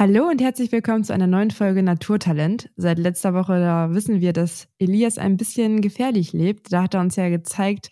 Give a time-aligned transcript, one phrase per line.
[0.00, 2.70] Hallo und herzlich willkommen zu einer neuen Folge Naturtalent.
[2.76, 6.72] Seit letzter Woche da wissen wir, dass Elias ein bisschen gefährlich lebt.
[6.72, 7.90] Da hat er uns ja gezeigt,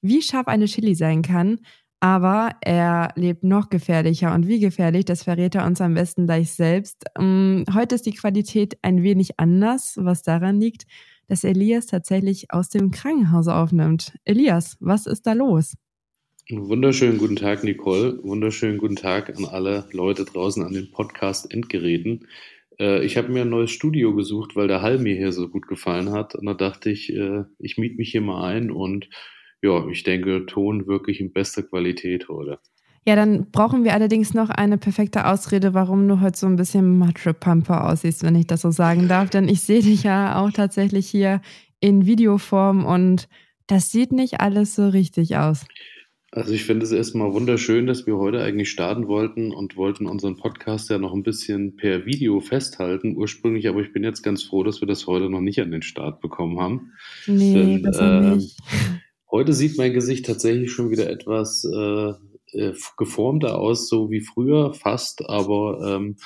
[0.00, 1.58] wie scharf eine Chili sein kann.
[1.98, 4.32] Aber er lebt noch gefährlicher.
[4.32, 7.02] Und wie gefährlich, das verrät er uns am besten gleich selbst.
[7.18, 10.84] Ähm, heute ist die Qualität ein wenig anders, was daran liegt,
[11.26, 14.16] dass Elias tatsächlich aus dem Krankenhaus aufnimmt.
[14.24, 15.74] Elias, was ist da los?
[16.50, 18.20] Wunderschönen guten Tag, Nicole.
[18.22, 22.26] Wunderschönen guten Tag an alle Leute draußen an den Podcast-Endgeräten.
[22.80, 25.68] Äh, ich habe mir ein neues Studio gesucht, weil der Hall mir hier so gut
[25.68, 26.34] gefallen hat.
[26.34, 29.10] Und da dachte ich, äh, ich miete mich hier mal ein und
[29.60, 32.58] ja, ich denke, Ton wirklich in bester Qualität heute.
[33.06, 36.96] Ja, dann brauchen wir allerdings noch eine perfekte Ausrede, warum du heute so ein bisschen
[36.96, 39.28] Matschepampe aussiehst, wenn ich das so sagen darf.
[39.28, 41.42] Denn ich sehe dich ja auch tatsächlich hier
[41.80, 43.28] in Videoform und
[43.66, 45.66] das sieht nicht alles so richtig aus.
[46.30, 50.36] Also ich finde es erstmal wunderschön, dass wir heute eigentlich starten wollten und wollten unseren
[50.36, 54.62] Podcast ja noch ein bisschen per Video festhalten ursprünglich, aber ich bin jetzt ganz froh,
[54.62, 56.92] dass wir das heute noch nicht an den Start bekommen haben.
[57.26, 58.58] Nee, Denn, besser äh, nicht.
[59.30, 62.12] Heute sieht mein Gesicht tatsächlich schon wieder etwas äh,
[62.52, 66.16] äh, geformter aus, so wie früher fast, aber ähm,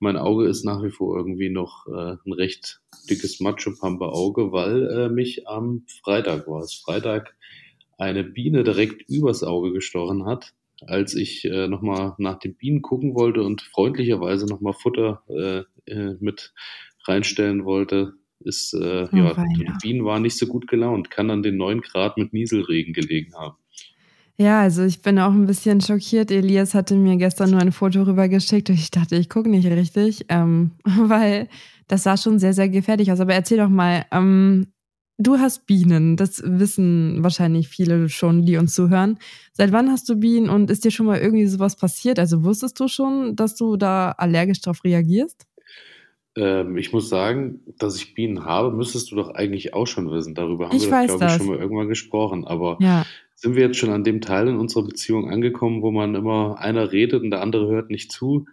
[0.00, 5.08] mein Auge ist nach wie vor irgendwie noch äh, ein recht dickes Macho-Pampe-Auge, weil äh,
[5.08, 6.74] mich am Freitag war es.
[6.74, 7.36] Freitag
[8.02, 10.52] eine Biene direkt übers Auge gestochen hat,
[10.86, 16.16] als ich äh, nochmal nach den Bienen gucken wollte und freundlicherweise nochmal Futter äh, äh,
[16.20, 16.52] mit
[17.06, 21.42] reinstellen wollte, ist, äh, oh, ja, die Bienen waren nicht so gut gelaunt, kann an
[21.42, 23.56] den 9 Grad mit Nieselregen gelegen haben.
[24.36, 26.30] Ja, also ich bin auch ein bisschen schockiert.
[26.30, 30.24] Elias hatte mir gestern nur ein Foto rübergeschickt und ich dachte, ich gucke nicht richtig,
[30.28, 31.48] ähm, weil
[31.86, 33.20] das sah schon sehr, sehr gefährlich aus.
[33.20, 34.66] Aber erzähl doch mal, ähm,
[35.18, 39.18] Du hast Bienen, das wissen wahrscheinlich viele schon, die uns zuhören.
[39.52, 42.18] Seit wann hast du Bienen und ist dir schon mal irgendwie sowas passiert?
[42.18, 45.46] Also wusstest du schon, dass du da allergisch darauf reagierst?
[46.34, 50.34] Ähm, ich muss sagen, dass ich Bienen habe, müsstest du doch eigentlich auch schon wissen.
[50.34, 52.46] Darüber haben ich wir, glaube ich, schon mal irgendwann gesprochen.
[52.46, 53.04] Aber ja.
[53.34, 56.90] sind wir jetzt schon an dem Teil in unserer Beziehung angekommen, wo man immer einer
[56.90, 58.46] redet und der andere hört nicht zu?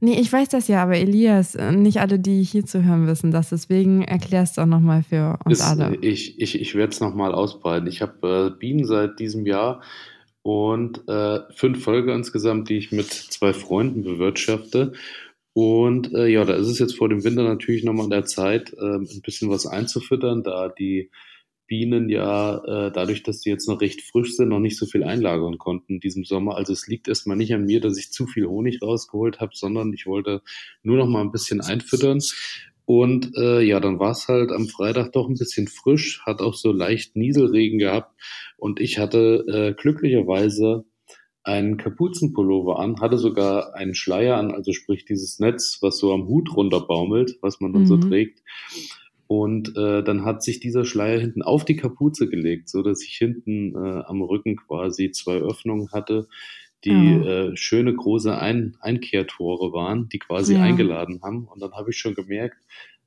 [0.00, 3.30] Nee, ich weiß das ja, aber Elias, äh, nicht alle, die hier zu hören, wissen
[3.30, 3.48] das.
[3.48, 5.96] Deswegen erklärst du auch nochmal für uns ist, alle.
[6.02, 7.86] Ich, ich, ich werde es nochmal ausbreiten.
[7.86, 9.82] Ich habe äh, Bienen seit diesem Jahr
[10.42, 14.92] und äh, fünf Folgen insgesamt, die ich mit zwei Freunden bewirtschafte.
[15.54, 18.74] Und äh, ja, da ist es jetzt vor dem Winter natürlich nochmal an der Zeit,
[18.74, 21.10] äh, ein bisschen was einzufüttern, da die
[21.66, 25.04] Bienen ja äh, dadurch, dass die jetzt noch recht frisch sind, noch nicht so viel
[25.04, 26.56] einlagern konnten in diesem Sommer.
[26.56, 29.92] Also es liegt erstmal nicht an mir, dass ich zu viel Honig rausgeholt habe, sondern
[29.92, 30.42] ich wollte
[30.82, 32.20] nur noch mal ein bisschen einfüttern.
[32.84, 36.54] Und äh, ja, dann war es halt am Freitag doch ein bisschen frisch, hat auch
[36.54, 38.14] so leicht Nieselregen gehabt.
[38.56, 40.84] Und ich hatte äh, glücklicherweise
[41.42, 46.26] einen Kapuzenpullover an, hatte sogar einen Schleier an, also sprich dieses Netz, was so am
[46.26, 47.86] Hut runterbaumelt, was man dann mhm.
[47.86, 48.42] so trägt.
[49.28, 53.16] Und äh, dann hat sich dieser Schleier hinten auf die Kapuze gelegt, so dass ich
[53.16, 56.28] hinten äh, am Rücken quasi zwei Öffnungen hatte,
[56.84, 57.22] die mhm.
[57.22, 60.62] äh, schöne große Ein Einkehrtore waren, die quasi ja.
[60.62, 61.46] eingeladen haben.
[61.46, 62.58] Und dann habe ich schon gemerkt,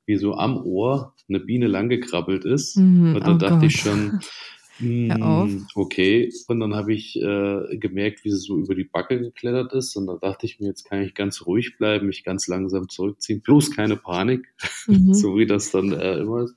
[0.04, 2.76] wie so am Ohr eine Biene langgekrabbelt ist.
[2.76, 3.64] Mhm, und da oh dachte Gott.
[3.64, 4.20] ich schon,
[4.80, 9.72] hm, okay, und dann habe ich äh, gemerkt, wie sie so über die Backe geklettert
[9.74, 9.94] ist.
[9.96, 13.42] Und da dachte ich mir, jetzt kann ich ganz ruhig bleiben, mich ganz langsam zurückziehen.
[13.42, 14.52] Bloß keine Panik,
[14.86, 15.12] mhm.
[15.14, 16.54] so wie das dann äh, immer ist.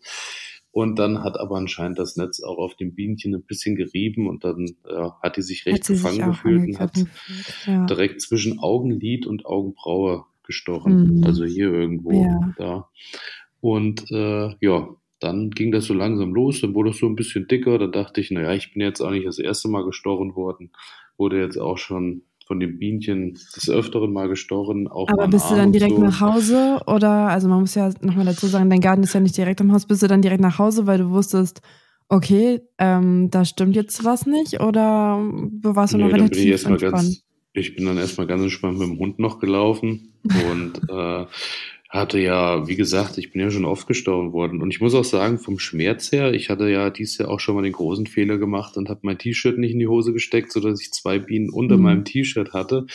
[0.72, 4.44] Und dann hat aber anscheinend das Netz auch auf dem Bienchen ein bisschen gerieben und
[4.44, 6.98] dann äh, hat die sich recht gefangen gefühlt und hat
[7.68, 7.86] ja.
[7.86, 11.18] direkt zwischen Augenlid und Augenbraue gestochen.
[11.18, 11.24] Mhm.
[11.26, 12.54] Also hier irgendwo ja.
[12.58, 12.90] da.
[13.62, 14.90] Und äh, ja,
[15.24, 18.22] dann ging das so langsam los, dann wurde es so ein bisschen dicker, dann dachte
[18.22, 20.72] ich, naja, ich bin jetzt auch nicht das erste Mal gestochen worden,
[21.18, 24.90] wurde jetzt auch schon von dem Bienchen des Öfteren mal gestochen.
[24.90, 26.02] Auch Aber bist du dann direkt so.
[26.02, 29.38] nach Hause oder, also man muss ja nochmal dazu sagen, dein Garten ist ja nicht
[29.38, 31.62] direkt am Haus, bist du dann direkt nach Hause, weil du wusstest,
[32.10, 35.20] okay, ähm, da stimmt jetzt was nicht oder
[35.64, 36.82] warst du nee, noch relativ ich entspannt?
[36.82, 37.24] Ganz,
[37.54, 40.14] ich bin dann erstmal ganz entspannt mit dem Hund noch gelaufen
[40.50, 41.26] und äh,
[41.94, 44.64] hatte ja, wie gesagt, ich bin ja schon oft gestorben worden.
[44.64, 47.54] Und ich muss auch sagen, vom Schmerz her, ich hatte ja dieses Jahr auch schon
[47.54, 50.82] mal den großen Fehler gemacht und habe mein T-Shirt nicht in die Hose gesteckt, sodass
[50.82, 51.84] ich zwei Bienen unter mhm.
[51.84, 52.88] meinem T-Shirt hatte.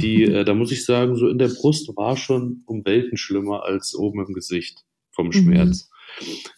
[0.00, 3.64] Die, äh, da muss ich sagen, so in der Brust war schon um Welten schlimmer
[3.64, 5.90] als oben im Gesicht vom Schmerz.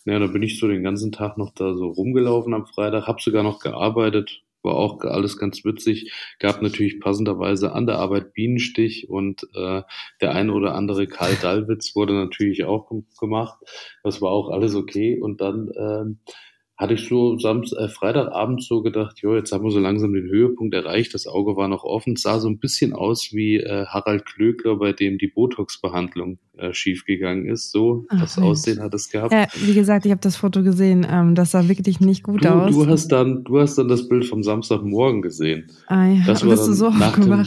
[0.04, 0.12] Mhm.
[0.12, 3.22] Ja, da bin ich so den ganzen Tag noch da so rumgelaufen am Freitag, habe
[3.22, 6.12] sogar noch gearbeitet, war auch alles ganz witzig.
[6.38, 9.82] Gab natürlich passenderweise an der Arbeit Bienenstich und äh,
[10.20, 13.58] der eine oder andere Karl Dallwitz wurde natürlich auch gemacht.
[14.02, 15.20] Das war auch alles okay.
[15.20, 16.18] Und dann ähm,
[16.78, 20.28] hatte ich so Samst, äh, Freitagabend so gedacht, jo, jetzt haben wir so langsam den
[20.28, 23.86] Höhepunkt erreicht, das Auge war noch offen, es sah so ein bisschen aus wie äh,
[23.86, 27.72] Harald Klöckler, bei dem die Botox-Behandlung äh, schiefgegangen ist.
[27.72, 28.48] So, Ach, das Mensch.
[28.48, 29.32] Aussehen hat es gehabt.
[29.32, 32.48] Ja, wie gesagt, ich habe das Foto gesehen, ähm, das sah wirklich nicht gut du,
[32.48, 32.72] aus.
[32.72, 35.72] Du hast, dann, du hast dann das Bild vom Samstagmorgen gesehen.
[35.88, 37.44] Ah ja, das war bist du so nach dem,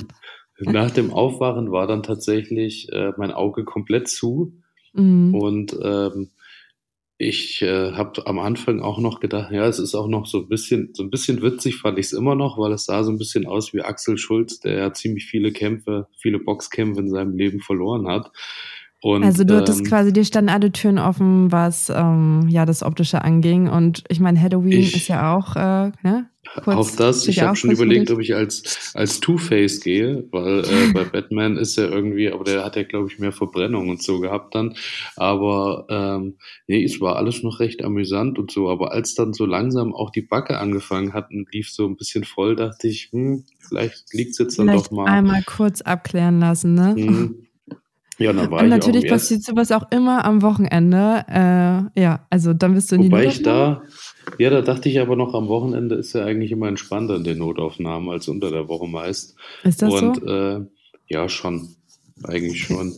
[0.60, 4.52] nach dem Aufwachen war dann tatsächlich äh, mein Auge komplett zu
[4.94, 5.34] mhm.
[5.34, 6.32] und ähm,
[7.22, 10.48] ich äh, habe am Anfang auch noch gedacht, ja, es ist auch noch so ein
[10.48, 13.18] bisschen, so ein bisschen witzig fand ich es immer noch, weil es sah so ein
[13.18, 17.60] bisschen aus wie Axel Schulz, der ja ziemlich viele Kämpfe, viele Boxkämpfe in seinem Leben
[17.60, 18.32] verloren hat.
[19.02, 22.84] Und, also du hattest ähm, quasi, dir standen alle Türen offen, was ähm, ja das
[22.84, 23.68] Optische anging.
[23.68, 26.31] Und ich meine, Halloween ich, ist ja auch, äh, ne?
[26.66, 31.04] Auch das, ich habe schon überlegt, ob ich als, als Two-Face gehe, weil äh, bei
[31.04, 34.56] Batman ist er irgendwie, aber der hat ja, glaube ich, mehr Verbrennung und so gehabt
[34.56, 34.76] dann.
[35.16, 36.38] Aber ähm,
[36.68, 38.70] nee, es war alles noch recht amüsant und so.
[38.70, 42.24] Aber als dann so langsam auch die Backe angefangen hat und lief so ein bisschen
[42.24, 45.06] voll, dachte ich, hm, vielleicht liegt es jetzt dann vielleicht doch mal.
[45.06, 46.96] Einmal kurz abklären lassen, ne?
[46.98, 47.48] Hm,
[48.22, 51.26] ja, dann war Und ich natürlich passiert sowas auch immer am Wochenende.
[51.28, 53.82] Äh, ja, also dann bist du in Wobei die ich da,
[54.38, 57.40] ja, da dachte ich aber noch, am Wochenende ist ja eigentlich immer entspannter in den
[57.40, 59.36] Notaufnahmen als unter der Woche meist.
[59.64, 60.26] Ist das Und, so?
[60.26, 60.66] Äh,
[61.08, 61.76] ja, schon.
[62.24, 62.74] Eigentlich okay.
[62.74, 62.94] schon.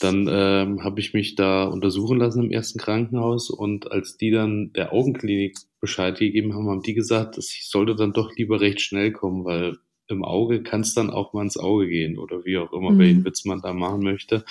[0.00, 4.72] Dann ähm, habe ich mich da untersuchen lassen im ersten Krankenhaus und als die dann
[4.74, 8.80] der Augenklinik Bescheid gegeben haben, haben die gesagt, dass ich sollte dann doch lieber recht
[8.80, 9.78] schnell kommen, weil
[10.08, 12.98] im Auge kann es dann auch mal ins Auge gehen oder wie auch immer, mhm.
[12.98, 14.44] welchen Witz man da machen möchte.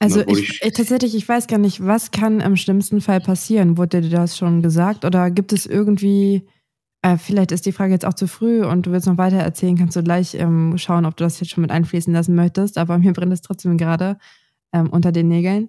[0.00, 3.76] Also ich, ich, tatsächlich, ich weiß gar nicht, was kann im schlimmsten Fall passieren?
[3.76, 6.42] Wurde dir das schon gesagt oder gibt es irgendwie,
[7.02, 9.76] äh, vielleicht ist die Frage jetzt auch zu früh und du willst noch weiter erzählen,
[9.76, 12.98] kannst du gleich ähm, schauen, ob du das jetzt schon mit einfließen lassen möchtest, aber
[12.98, 14.18] mir brennt es trotzdem gerade
[14.72, 15.68] ähm, unter den Nägeln.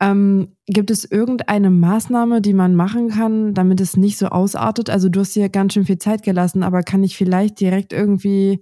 [0.00, 4.90] Ähm, gibt es irgendeine Maßnahme, die man machen kann, damit es nicht so ausartet?
[4.90, 8.60] Also du hast dir ganz schön viel Zeit gelassen, aber kann ich vielleicht direkt irgendwie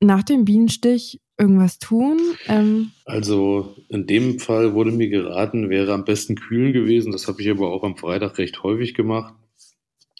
[0.00, 2.20] nach dem Bienenstich irgendwas tun?
[2.46, 7.12] Ähm also in dem Fall wurde mir geraten, wäre am besten kühlen gewesen.
[7.12, 9.34] Das habe ich aber auch am Freitag recht häufig gemacht.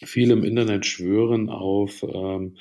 [0.02, 2.56] Viele im Internet schwören auf ähm,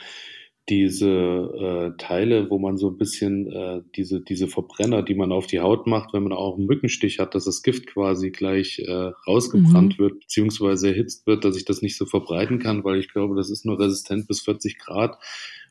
[0.70, 5.46] diese äh, Teile, wo man so ein bisschen äh, diese, diese Verbrenner, die man auf
[5.46, 9.12] die Haut macht, wenn man auch einen Mückenstich hat, dass das Gift quasi gleich äh,
[9.28, 10.04] rausgebrannt mhm.
[10.04, 13.50] wird, beziehungsweise erhitzt wird, dass ich das nicht so verbreiten kann, weil ich glaube, das
[13.50, 15.18] ist nur resistent bis 40 Grad.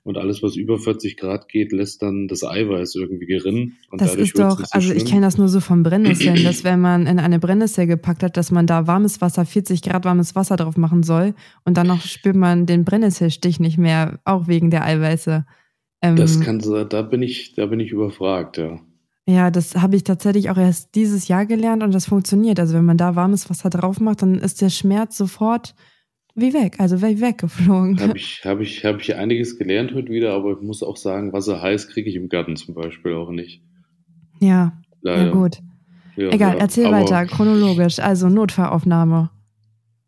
[0.05, 3.77] Und alles, was über 40 Grad geht, lässt dann das Eiweiß irgendwie gerinnen.
[3.91, 6.81] Und das ist doch, so also ich kenne das nur so vom Brennnesseln, dass wenn
[6.81, 10.57] man in eine Brennnessel gepackt hat, dass man da warmes Wasser, 40 Grad warmes Wasser
[10.57, 11.35] drauf machen soll.
[11.65, 15.47] Und dann noch spürt man den Brennnesselstich nicht mehr, auch wegen der Eiweiße.
[16.03, 18.81] Ähm, das kann so, da bin ich, da bin ich überfragt, ja.
[19.25, 22.59] Ja, das habe ich tatsächlich auch erst dieses Jahr gelernt und das funktioniert.
[22.59, 25.77] Also wenn man da warmes Wasser drauf macht, dann ist der Schmerz sofort
[26.35, 28.01] wie weg, also wie weggeflogen.
[28.01, 31.33] Habe ich, hab ich, hab ich einiges gelernt heute wieder, aber ich muss auch sagen,
[31.33, 33.63] Wasser heiß kriege ich im Garten zum Beispiel auch nicht.
[34.41, 35.27] Ja, Leider.
[35.27, 35.59] ja gut.
[36.17, 37.99] Ja, Egal, ja, erzähl weiter, chronologisch.
[37.99, 39.31] Also Notfallaufnahme.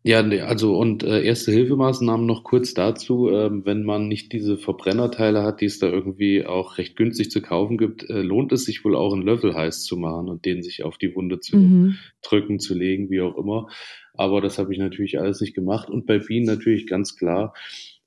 [0.07, 5.41] Ja, also und äh, erste Hilfemaßnahmen noch kurz dazu, ähm, wenn man nicht diese Verbrennerteile
[5.41, 8.85] hat, die es da irgendwie auch recht günstig zu kaufen gibt, äh, lohnt es sich
[8.85, 11.95] wohl auch einen Löffel heiß zu machen und den sich auf die Wunde zu mhm.
[12.21, 13.67] drücken, zu legen, wie auch immer.
[14.17, 15.89] Aber das habe ich natürlich alles nicht gemacht.
[15.89, 17.53] Und bei Bienen natürlich ganz klar,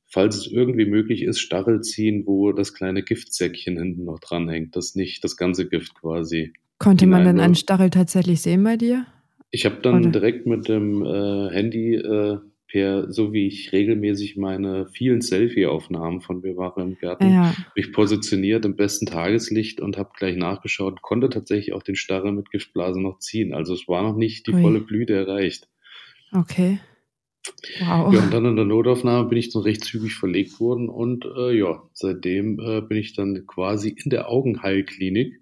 [0.07, 4.95] falls es irgendwie möglich ist, Stachel ziehen, wo das kleine Giftsäckchen hinten noch dranhängt, dass
[4.95, 6.53] nicht das ganze Gift quasi.
[6.79, 9.07] Konnte man denn einen Stachel tatsächlich sehen bei dir?
[9.51, 10.11] Ich habe dann Oder?
[10.11, 12.39] direkt mit dem äh, Handy äh,
[12.69, 17.55] per, so wie ich regelmäßig meine vielen Selfie-Aufnahmen von mir mache im Garten, ja.
[17.75, 22.51] mich positioniert im besten Tageslicht und habe gleich nachgeschaut, konnte tatsächlich auch den Stachel mit
[22.51, 23.55] Giftblase noch ziehen.
[23.55, 24.63] Also es war noch nicht die Ui.
[24.63, 25.69] volle Blüte erreicht.
[26.33, 26.81] Okay.
[27.81, 28.13] Wow.
[28.13, 31.53] Ja, und dann in der Notaufnahme bin ich dann recht zügig verlegt worden und äh,
[31.57, 35.41] ja, seitdem äh, bin ich dann quasi in der Augenheilklinik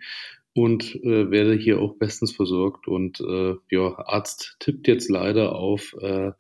[0.55, 5.97] und äh, werde hier auch bestens versorgt und äh, ja, Arzt tippt jetzt leider auf
[6.01, 6.33] äh,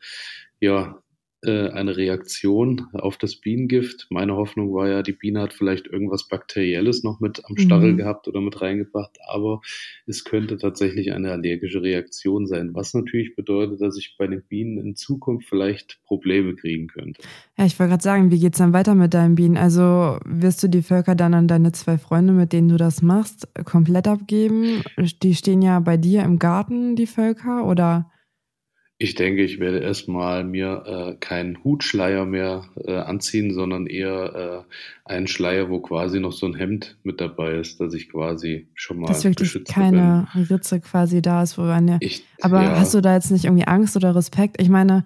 [0.60, 1.02] ja,
[1.46, 4.06] äh, eine Reaktion auf das Bienengift.
[4.10, 7.96] Meine Hoffnung war ja, die Biene hat vielleicht irgendwas Bakterielles noch mit am Stachel mhm.
[7.98, 9.60] gehabt oder mit reingebracht, aber
[10.06, 14.78] es könnte tatsächlich eine allergische Reaktion sein, was natürlich bedeutet, dass ich bei den Bienen
[14.78, 17.22] in Zukunft vielleicht Probleme kriegen könnte.
[17.56, 19.56] Ja, ich wollte gerade sagen, wie geht es dann weiter mit deinen Bienen?
[19.56, 23.48] Also wirst du die Völker dann an deine zwei Freunde, mit denen du das machst,
[23.64, 24.82] komplett abgeben?
[25.22, 28.10] Die stehen ja bei dir im Garten, die Völker, oder?
[28.98, 34.64] Ich denke, ich werde erstmal mir äh, keinen Hutschleier mehr äh, anziehen, sondern eher
[35.04, 38.68] äh, einen Schleier, wo quasi noch so ein Hemd mit dabei ist, dass ich quasi
[38.74, 40.44] schon mal Dass wirklich keine bin.
[40.44, 41.98] Ritze quasi da ist, wo eine.
[42.00, 42.78] Ich, aber ja.
[42.78, 44.62] hast du da jetzt nicht irgendwie Angst oder Respekt?
[44.62, 45.04] Ich meine,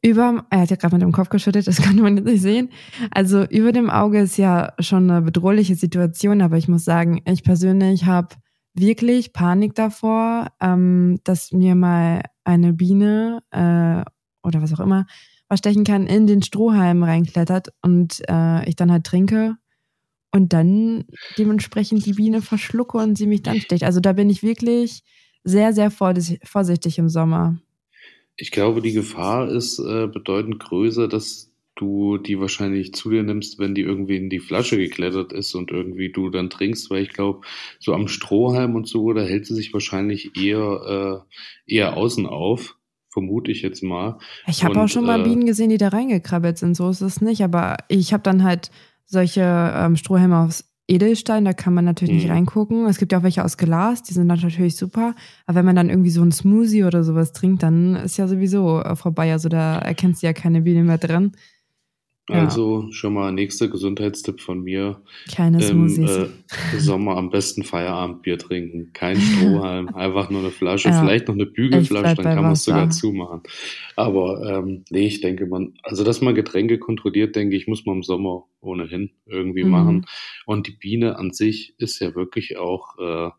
[0.00, 2.70] über, er hat ja gerade mit dem Kopf geschüttet, das konnte man jetzt nicht sehen.
[3.10, 7.42] Also über dem Auge ist ja schon eine bedrohliche Situation, aber ich muss sagen, ich
[7.42, 8.36] persönlich habe
[8.74, 14.04] wirklich Panik davor, ähm, dass mir mal eine Biene äh,
[14.46, 15.06] oder was auch immer
[15.48, 19.56] was stechen kann, in den Strohhalm reinklettert und äh, ich dann halt trinke
[20.32, 21.04] und dann
[21.38, 23.84] dementsprechend die Biene verschlucke und sie mich dann sticht.
[23.84, 25.02] Also da bin ich wirklich
[25.44, 27.58] sehr, sehr vorsichtig im Sommer.
[28.36, 33.58] Ich glaube, die Gefahr ist äh, bedeutend größer, dass du die wahrscheinlich zu dir nimmst,
[33.58, 37.12] wenn die irgendwie in die Flasche geklettert ist und irgendwie du dann trinkst, weil ich
[37.12, 37.40] glaube,
[37.80, 41.24] so am Strohhalm und so, da hält sie sich wahrscheinlich eher,
[41.66, 42.76] äh, eher außen auf,
[43.08, 44.18] vermute ich jetzt mal.
[44.46, 47.20] Ich habe auch schon mal äh, Bienen gesehen, die da reingekrabbelt sind, so ist es
[47.20, 48.70] nicht, aber ich habe dann halt
[49.06, 52.32] solche ähm, Strohhalme aus Edelstein, da kann man natürlich nicht mhm.
[52.32, 52.86] reingucken.
[52.86, 55.14] Es gibt ja auch welche aus Glas, die sind natürlich super.
[55.46, 58.82] Aber wenn man dann irgendwie so ein Smoothie oder sowas trinkt, dann ist ja sowieso
[58.82, 59.32] äh, vorbei.
[59.32, 61.32] Also da erkennst du ja keine Biene mehr drin.
[62.30, 65.02] Also schon mal nächster Gesundheitstipp von mir.
[65.30, 66.28] Keine Im äh,
[66.78, 68.92] Sommer am besten Feierabendbier trinken.
[68.94, 71.02] Kein Strohhalm, einfach nur eine Flasche, ja.
[71.02, 73.42] vielleicht noch eine Bügelflasche, dann kann man es sogar zumachen.
[73.96, 77.96] Aber ähm, nee, ich denke, man, also dass man Getränke kontrolliert, denke ich, muss man
[77.96, 79.70] im Sommer ohnehin irgendwie mhm.
[79.70, 80.06] machen.
[80.46, 83.30] Und die Biene an sich ist ja wirklich auch äh,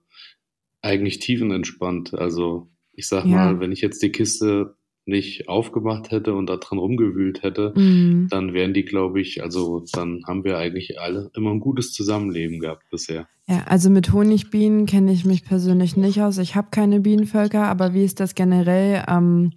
[0.84, 2.14] eigentlich tiefenentspannt.
[2.14, 3.32] Also ich sag ja.
[3.32, 8.28] mal, wenn ich jetzt die Kiste nicht aufgemacht hätte und da dran rumgewühlt hätte, mhm.
[8.30, 12.60] dann wären die, glaube ich, also dann haben wir eigentlich alle immer ein gutes Zusammenleben
[12.60, 13.28] gehabt bisher.
[13.48, 16.40] Ja, also mit Honigbienen kenne ich mich persönlich nicht aus.
[16.40, 19.04] Ich habe keine Bienenvölker, aber wie ist das generell?
[19.08, 19.52] Ähm,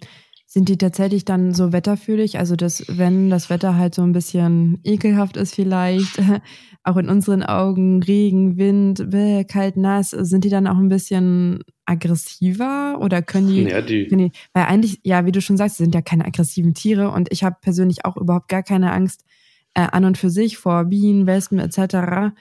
[0.45, 2.39] sind die tatsächlich dann so wetterfühlig?
[2.39, 6.19] Also, dass, wenn das Wetter halt so ein bisschen ekelhaft ist, vielleicht,
[6.83, 11.63] auch in unseren Augen, Regen, Wind, bäh, kalt, nass, sind die dann auch ein bisschen
[11.89, 15.95] aggressiver oder können die, ja, die, die, weil eigentlich, ja, wie du schon sagst, sind
[15.95, 19.25] ja keine aggressiven Tiere und ich habe persönlich auch überhaupt gar keine Angst
[19.73, 22.33] äh, an und für sich vor Bienen, Wespen etc.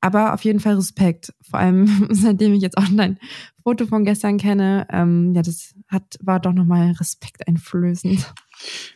[0.00, 3.18] Aber auf jeden Fall Respekt, vor allem seitdem ich jetzt auch dein
[3.62, 4.86] Foto von gestern kenne.
[4.90, 8.32] Ähm, ja, das hat war doch nochmal Respekt einflößend.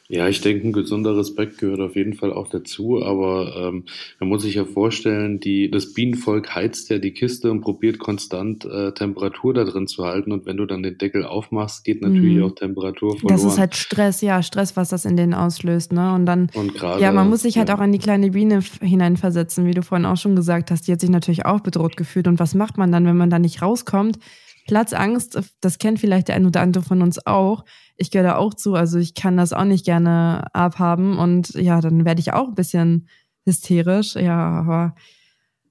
[0.08, 3.84] Ja, ich denke, ein gesunder Respekt gehört auf jeden Fall auch dazu, aber ähm,
[4.20, 8.64] man muss sich ja vorstellen, die, das Bienenvolk heizt ja die Kiste und probiert konstant
[8.64, 12.36] äh, Temperatur da drin zu halten und wenn du dann den Deckel aufmachst, geht natürlich
[12.36, 12.44] mhm.
[12.44, 13.34] auch Temperatur verloren.
[13.34, 16.14] Das ist halt Stress, ja, Stress, was das in denen auslöst, ne?
[16.14, 17.74] Und dann, und grade, ja, man muss sich halt ja.
[17.74, 21.00] auch an die kleine Biene hineinversetzen, wie du vorhin auch schon gesagt hast, die hat
[21.00, 24.18] sich natürlich auch bedroht gefühlt und was macht man dann, wenn man da nicht rauskommt?
[24.66, 27.64] Platzangst, das kennt vielleicht der ein oder andere von uns auch.
[27.96, 31.80] Ich gehöre da auch zu, also ich kann das auch nicht gerne abhaben und ja,
[31.80, 33.08] dann werde ich auch ein bisschen
[33.44, 34.16] hysterisch.
[34.16, 34.94] Ja, aber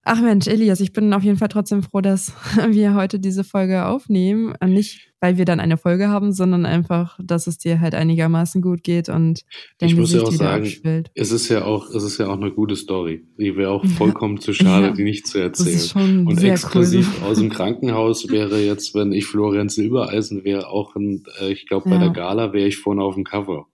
[0.08, 2.32] Ach Mensch, Elias, ich bin auf jeden Fall trotzdem froh, dass
[2.70, 4.54] wir heute diese Folge aufnehmen.
[4.64, 8.84] Nicht, weil wir dann eine Folge haben, sondern einfach, dass es dir halt einigermaßen gut
[8.84, 9.42] geht und
[9.80, 11.10] dein Ich muss ja auch sagen, abspielt.
[11.16, 13.26] es ist ja auch, es ist ja auch eine gute Story.
[13.40, 16.28] Die wäre auch vollkommen zu schade, ja, die nicht zu erzählen.
[16.28, 17.28] und exklusiv cool.
[17.28, 21.90] aus dem Krankenhaus wäre jetzt, wenn ich Florian Silbereisen wäre, auch ein, äh, ich glaube,
[21.90, 22.02] bei ja.
[22.04, 23.66] der Gala wäre ich vorne auf dem Cover.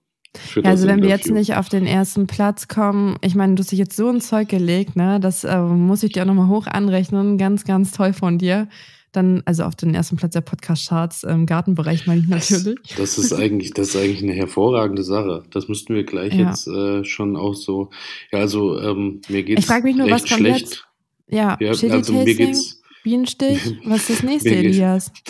[0.54, 3.70] Ja, also wenn wir jetzt nicht auf den ersten Platz kommen, ich meine, du hast
[3.70, 5.20] dich jetzt so ein Zeug gelegt, ne?
[5.20, 7.38] Das äh, muss ich dir auch nochmal hoch anrechnen.
[7.38, 8.68] Ganz, ganz toll von dir.
[9.12, 12.78] Dann, also auf den ersten Platz der Podcast-Charts im Gartenbereich meine ich natürlich.
[12.96, 15.42] Das, das, ist eigentlich, das ist eigentlich eine hervorragende Sache.
[15.50, 16.48] Das müssten wir gleich ja.
[16.48, 17.90] jetzt äh, schon auch so.
[18.32, 19.60] Ja, also ähm, mir geht's.
[19.60, 20.60] Ich frage mich nur, was kommt schlecht.
[20.60, 20.86] jetzt?
[21.28, 23.78] Ja, ja also mir geht's Bienenstich?
[23.84, 25.12] Was ist das nächste, Elias?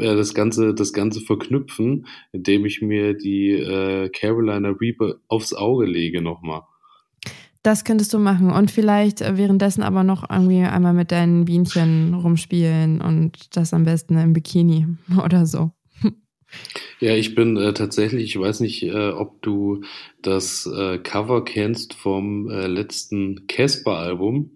[0.00, 6.22] Das Ganze, das Ganze verknüpfen, indem ich mir die äh, Carolina Reaper aufs Auge lege
[6.22, 6.62] nochmal.
[7.62, 13.02] Das könntest du machen und vielleicht währenddessen aber noch irgendwie einmal mit deinen Bienchen rumspielen
[13.02, 14.86] und das am besten im Bikini
[15.22, 15.72] oder so.
[16.98, 19.82] Ja, ich bin äh, tatsächlich, ich weiß nicht, äh, ob du
[20.22, 24.52] das äh, Cover kennst vom äh, letzten Casper-Album.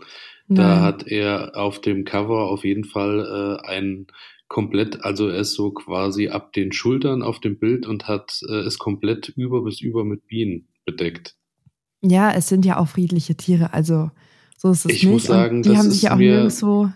[0.55, 4.07] Da hat er auf dem Cover auf jeden Fall äh, ein
[4.49, 8.61] komplett, also er ist so quasi ab den Schultern auf dem Bild und hat äh,
[8.61, 11.37] es komplett über bis über mit Bienen bedeckt.
[12.03, 14.11] Ja, es sind ja auch friedliche Tiere, also
[14.59, 15.13] so ist es ich nicht.
[15.13, 16.91] Muss sagen, und die haben sich ja auch nirgendwo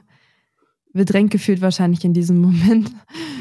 [0.97, 2.91] bedrängt gefühlt wahrscheinlich in diesem Moment.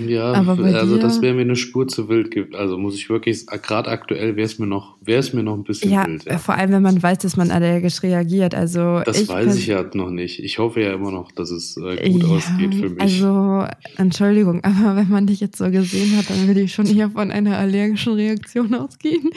[0.06, 2.56] Ja, aber also das wäre mir eine Spur zu wild.
[2.56, 5.64] Also muss ich wirklich, gerade aktuell wäre es mir noch, wäre es mir noch ein
[5.64, 6.26] bisschen ja, wild.
[6.26, 8.54] Ja, vor allem wenn man weiß, dass man allergisch reagiert.
[8.54, 10.40] Also das ich weiß ich ja noch nicht.
[10.40, 13.02] Ich hoffe ja immer noch, dass es äh, gut ja, ausgeht für mich.
[13.02, 13.66] Also
[13.98, 17.32] Entschuldigung, aber wenn man dich jetzt so gesehen hat, dann würde ich schon eher von
[17.32, 19.30] einer allergischen Reaktion ausgehen.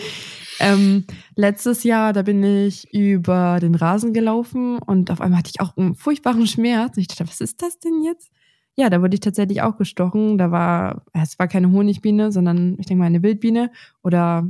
[0.60, 1.04] Ähm,
[1.36, 5.76] letztes Jahr, da bin ich über den Rasen gelaufen und auf einmal hatte ich auch
[5.76, 6.96] einen furchtbaren Schmerz.
[6.96, 8.30] Ich dachte, was ist das denn jetzt?
[8.76, 10.38] Ja, da wurde ich tatsächlich auch gestochen.
[10.38, 13.72] Da war, es war keine Honigbiene, sondern ich denke mal eine Wildbiene
[14.02, 14.48] oder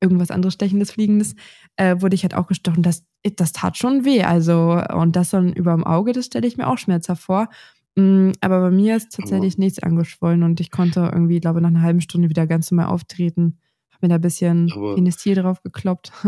[0.00, 1.34] irgendwas anderes Stechendes, Fliegendes,
[1.76, 2.82] äh, wurde ich halt auch gestochen.
[2.82, 3.04] Das,
[3.36, 4.22] das tat schon weh.
[4.22, 7.48] Also, und das dann über dem Auge, das stelle ich mir auch schmerzhaft vor.
[7.96, 11.82] Mm, aber bei mir ist tatsächlich nichts angeschwollen und ich konnte irgendwie, glaube nach einer
[11.82, 13.58] halben Stunde wieder ganz normal auftreten.
[14.00, 16.12] Da ein bisschen Penistil drauf gekloppt.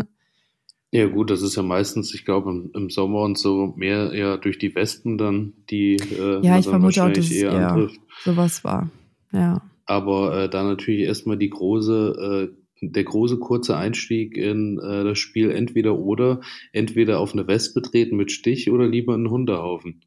[0.93, 4.39] Ja, gut, das ist ja meistens, ich glaube, im, im, Sommer und so mehr eher
[4.39, 8.01] durch die Wespen dann, die äh, ja, ich vermute auch, dass eher antrifft.
[8.25, 8.91] sowas war.
[9.33, 9.63] Ja.
[9.87, 12.51] Aber äh, da natürlich erstmal die große,
[12.81, 16.41] äh, der große kurze Einstieg in äh, das Spiel entweder oder,
[16.73, 20.03] entweder auf eine Wespe treten mit Stich oder lieber einen Hundehaufen.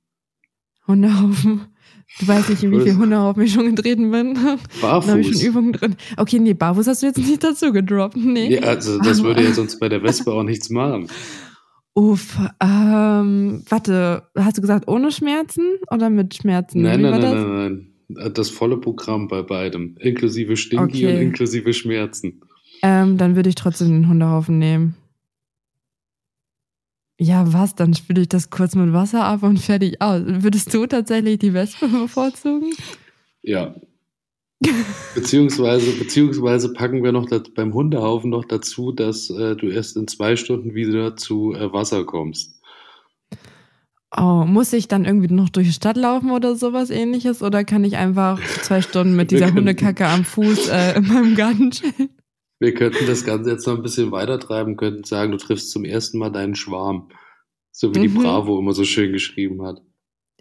[0.88, 1.62] Hundehaufen.
[2.20, 4.34] Du weißt nicht, in wie viel Hundehaufen ich schon getreten bin.
[4.82, 5.06] Barfuß.
[5.06, 5.96] Da habe ich schon Übungen drin.
[6.18, 8.18] Okay, nee, Barfuß hast du jetzt nicht dazu gedroppt.
[8.18, 8.56] Nee.
[8.56, 11.08] Ja, also das würde ja sonst bei der Wespe auch nichts machen.
[11.96, 16.82] Uff, ähm, warte, hast du gesagt ohne Schmerzen oder mit Schmerzen?
[16.82, 19.96] Nein, nein, nein, nein, nein, Das volle Programm bei beidem.
[20.00, 21.16] Inklusive Stinky okay.
[21.16, 22.42] und inklusive Schmerzen.
[22.82, 24.96] Ähm, dann würde ich trotzdem den Hundehaufen nehmen.
[27.24, 27.74] Ja, was?
[27.74, 30.24] Dann spüle ich das kurz mit Wasser ab und fertig aus.
[30.26, 32.74] Würdest du tatsächlich die Wespe bevorzugen?
[33.42, 33.76] Ja.
[35.16, 40.08] beziehungsweise, beziehungsweise packen wir noch das, beim Hundehaufen noch dazu, dass äh, du erst in
[40.10, 42.60] zwei Stunden wieder zu äh, Wasser kommst.
[44.16, 47.42] Oh, muss ich dann irgendwie noch durch die Stadt laufen oder sowas ähnliches?
[47.42, 51.72] Oder kann ich einfach zwei Stunden mit dieser Hundekacke am Fuß äh, in meinem Garten
[51.72, 52.10] chillen?
[52.64, 55.84] Wir könnten das Ganze jetzt noch ein bisschen weiter treiben, könnten sagen, du triffst zum
[55.84, 57.10] ersten Mal deinen Schwarm.
[57.72, 58.04] So wie mhm.
[58.04, 59.82] die Bravo immer so schön geschrieben hat.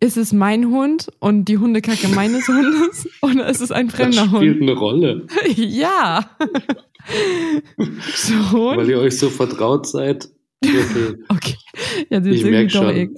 [0.00, 3.08] Ist es mein Hund und die Hundekacke meines Hundes?
[3.22, 4.34] Oder ist es ein fremder Hund?
[4.34, 5.26] Das spielt eine Rolle.
[5.56, 6.30] ja.
[8.14, 8.76] Schon.
[8.76, 10.28] Weil ihr euch so vertraut seid.
[10.64, 11.16] Okay.
[11.28, 11.56] okay.
[12.08, 13.16] Ja, ich merke schon.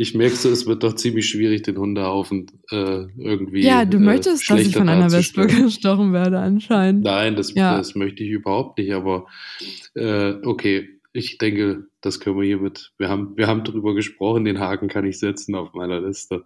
[0.00, 3.62] Ich merke so, es wird doch ziemlich schwierig, den Hundehaufen äh, irgendwie.
[3.62, 7.02] Ja, du äh, möchtest, dass ich von einer Wespe gestochen werde, anscheinend.
[7.02, 7.76] Nein, das, ja.
[7.76, 9.26] das möchte ich überhaupt nicht, aber
[9.94, 10.88] äh, okay.
[11.12, 12.92] Ich denke, das können wir hiermit.
[12.96, 16.44] Wir haben, wir haben drüber gesprochen, den Haken kann ich setzen auf meiner Liste.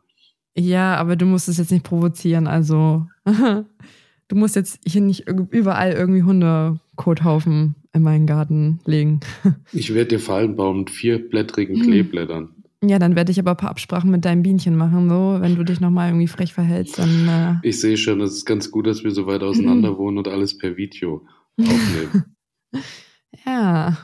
[0.56, 3.06] Ja, aber du musst es jetzt nicht provozieren, also.
[4.28, 9.20] du musst jetzt hier nicht überall irgendwie Hundekothaufen in meinen Garten legen.
[9.74, 12.61] ich werde dir Fallen bauen mit vierblättrigen Kleeblättern.
[12.84, 15.36] Ja, dann werde ich aber ein paar Absprachen mit deinem Bienchen machen, so.
[15.40, 17.28] Wenn du dich nochmal irgendwie frech verhältst, dann.
[17.62, 20.26] Äh ich sehe schon, es ist ganz gut, dass wir so weit auseinander wohnen und
[20.26, 21.24] alles per Video
[21.58, 22.36] aufnehmen.
[23.46, 23.96] ja.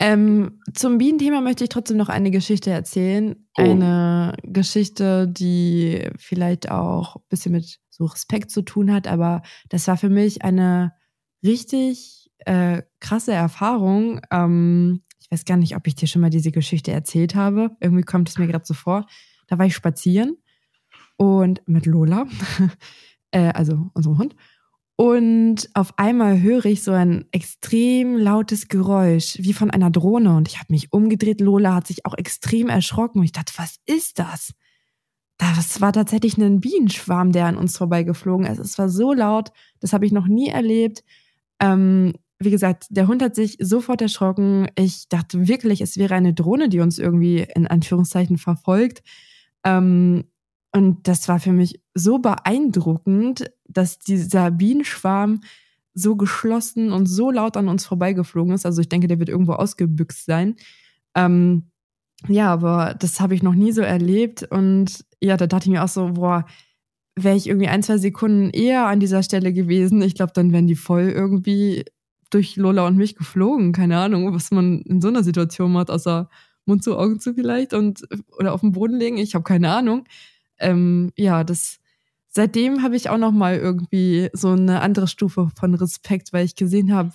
[0.00, 3.34] Ähm, zum Bienenthema möchte ich trotzdem noch eine Geschichte erzählen.
[3.58, 3.62] Oh.
[3.62, 9.88] Eine Geschichte, die vielleicht auch ein bisschen mit so Respekt zu tun hat, aber das
[9.88, 10.92] war für mich eine
[11.42, 14.20] richtig äh, krasse Erfahrung.
[14.30, 17.76] Ähm, ich weiß gar nicht, ob ich dir schon mal diese Geschichte erzählt habe.
[17.80, 19.06] Irgendwie kommt es mir gerade so vor.
[19.46, 20.38] Da war ich spazieren
[21.16, 22.26] und mit Lola,
[23.30, 24.36] äh, also unserem Hund.
[24.96, 30.34] Und auf einmal höre ich so ein extrem lautes Geräusch, wie von einer Drohne.
[30.34, 31.40] Und ich habe mich umgedreht.
[31.40, 33.18] Lola hat sich auch extrem erschrocken.
[33.18, 34.54] Und ich dachte, was ist das?
[35.36, 38.58] Das war tatsächlich ein Bienenschwarm, der an uns vorbeigeflogen ist.
[38.58, 41.04] Es war so laut, das habe ich noch nie erlebt.
[41.60, 44.68] Ähm, wie gesagt, der Hund hat sich sofort erschrocken.
[44.78, 49.02] Ich dachte wirklich, es wäre eine Drohne, die uns irgendwie in Anführungszeichen verfolgt.
[49.64, 50.24] Ähm,
[50.72, 55.40] und das war für mich so beeindruckend, dass dieser Bienenschwarm
[55.94, 58.66] so geschlossen und so laut an uns vorbeigeflogen ist.
[58.66, 60.54] Also ich denke, der wird irgendwo ausgebüxt sein.
[61.16, 61.70] Ähm,
[62.28, 64.44] ja, aber das habe ich noch nie so erlebt.
[64.44, 66.44] Und ja, da dachte ich mir auch so, boah,
[67.16, 70.68] wäre ich irgendwie ein, zwei Sekunden eher an dieser Stelle gewesen, ich glaube, dann wären
[70.68, 71.84] die voll irgendwie
[72.30, 73.72] durch Lola und mich geflogen.
[73.72, 76.28] Keine Ahnung, was man in so einer Situation macht, außer
[76.66, 78.06] Mund zu, Augen zu vielleicht und
[78.38, 79.16] oder auf den Boden legen.
[79.16, 80.04] Ich habe keine Ahnung.
[80.58, 81.78] Ähm, ja, das
[82.28, 86.54] seitdem habe ich auch noch mal irgendwie so eine andere Stufe von Respekt, weil ich
[86.54, 87.12] gesehen habe,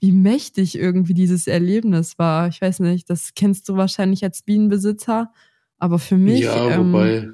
[0.00, 2.48] wie mächtig irgendwie dieses Erlebnis war.
[2.48, 5.32] Ich weiß nicht, das kennst du wahrscheinlich als Bienenbesitzer,
[5.78, 6.40] aber für mich.
[6.40, 7.28] Ja, ähm, wobei.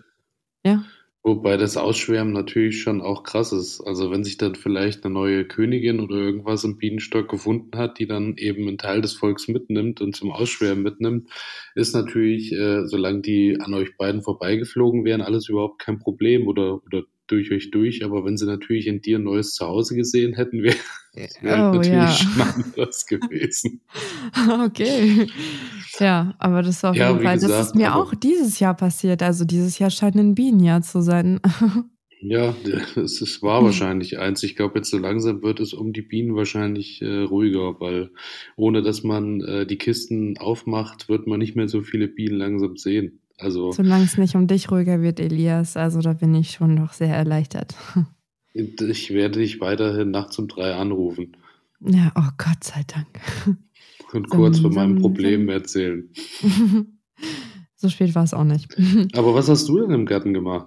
[0.64, 0.84] Ja.
[1.22, 3.82] Wobei das Ausschwärmen natürlich schon auch krass ist.
[3.82, 8.06] Also wenn sich dann vielleicht eine neue Königin oder irgendwas im Bienenstock gefunden hat, die
[8.06, 11.28] dann eben einen Teil des Volks mitnimmt und zum Ausschwärmen mitnimmt,
[11.74, 16.82] ist natürlich, äh, solange die an euch beiden vorbeigeflogen wären, alles überhaupt kein Problem oder,
[16.86, 18.04] oder durch euch durch.
[18.04, 20.76] Aber wenn sie natürlich in dir ein neues Zuhause gesehen hätten, wäre
[21.14, 22.08] wär oh, natürlich ja.
[22.10, 23.80] schon anders gewesen.
[24.64, 25.26] okay.
[25.98, 28.74] Ja, aber das war auf ja, jeden Fall, gesagt, das ist mir auch dieses Jahr
[28.74, 29.22] passiert.
[29.22, 31.40] Also dieses Jahr scheint ein Bienenjahr zu sein.
[32.22, 32.54] Ja,
[32.96, 34.42] es ist, war wahrscheinlich eins.
[34.42, 38.10] Ich glaube, jetzt so langsam wird es um die Bienen wahrscheinlich äh, ruhiger, weil
[38.56, 42.76] ohne dass man äh, die Kisten aufmacht, wird man nicht mehr so viele Bienen langsam
[42.76, 43.19] sehen.
[43.40, 46.92] Also, Solange es nicht um dich ruhiger wird, Elias, also da bin ich schon noch
[46.92, 47.74] sehr erleichtert.
[48.52, 51.36] Ich werde dich weiterhin nachts um drei anrufen.
[51.80, 53.58] Ja, oh Gott sei Dank.
[54.12, 56.10] Und kurz von meinem Problem erzählen.
[57.76, 58.76] so spät war es auch nicht.
[59.14, 60.66] Aber was hast du denn im Garten gemacht?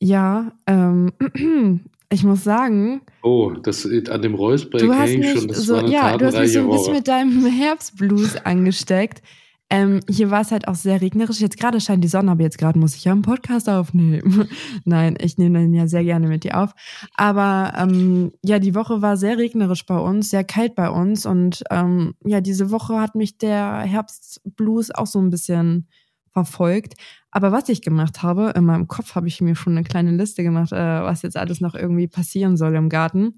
[0.00, 1.12] Ja, ähm,
[2.10, 3.02] ich muss sagen.
[3.22, 5.48] Oh, das an dem Räusper kenne ich schon.
[5.48, 9.22] Das so, war eine ja, du hast mich so ein bisschen mit deinem Herbstblues angesteckt.
[9.68, 11.40] Ähm, hier war es halt auch sehr regnerisch.
[11.40, 14.48] Jetzt gerade scheint die Sonne, aber jetzt gerade muss ich ja einen Podcast aufnehmen.
[14.84, 16.72] Nein, ich nehme den ja sehr gerne mit dir auf.
[17.16, 21.26] Aber ähm, ja, die Woche war sehr regnerisch bei uns, sehr kalt bei uns.
[21.26, 25.88] Und ähm, ja, diese Woche hat mich der Herbstblues auch so ein bisschen
[26.32, 26.94] verfolgt.
[27.30, 30.42] Aber was ich gemacht habe, in meinem Kopf habe ich mir schon eine kleine Liste
[30.42, 33.34] gemacht, äh, was jetzt alles noch irgendwie passieren soll im Garten.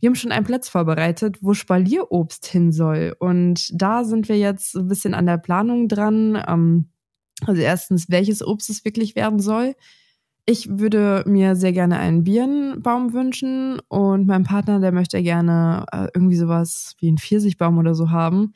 [0.00, 3.16] Wir haben schon einen Platz vorbereitet, wo Spalierobst hin soll.
[3.18, 6.42] Und da sind wir jetzt ein bisschen an der Planung dran.
[6.46, 6.88] Ähm,
[7.46, 9.74] also erstens, welches Obst es wirklich werden soll.
[10.46, 16.08] Ich würde mir sehr gerne einen Birnenbaum wünschen und mein Partner, der möchte gerne äh,
[16.14, 18.54] irgendwie sowas wie einen Pfirsichbaum oder so haben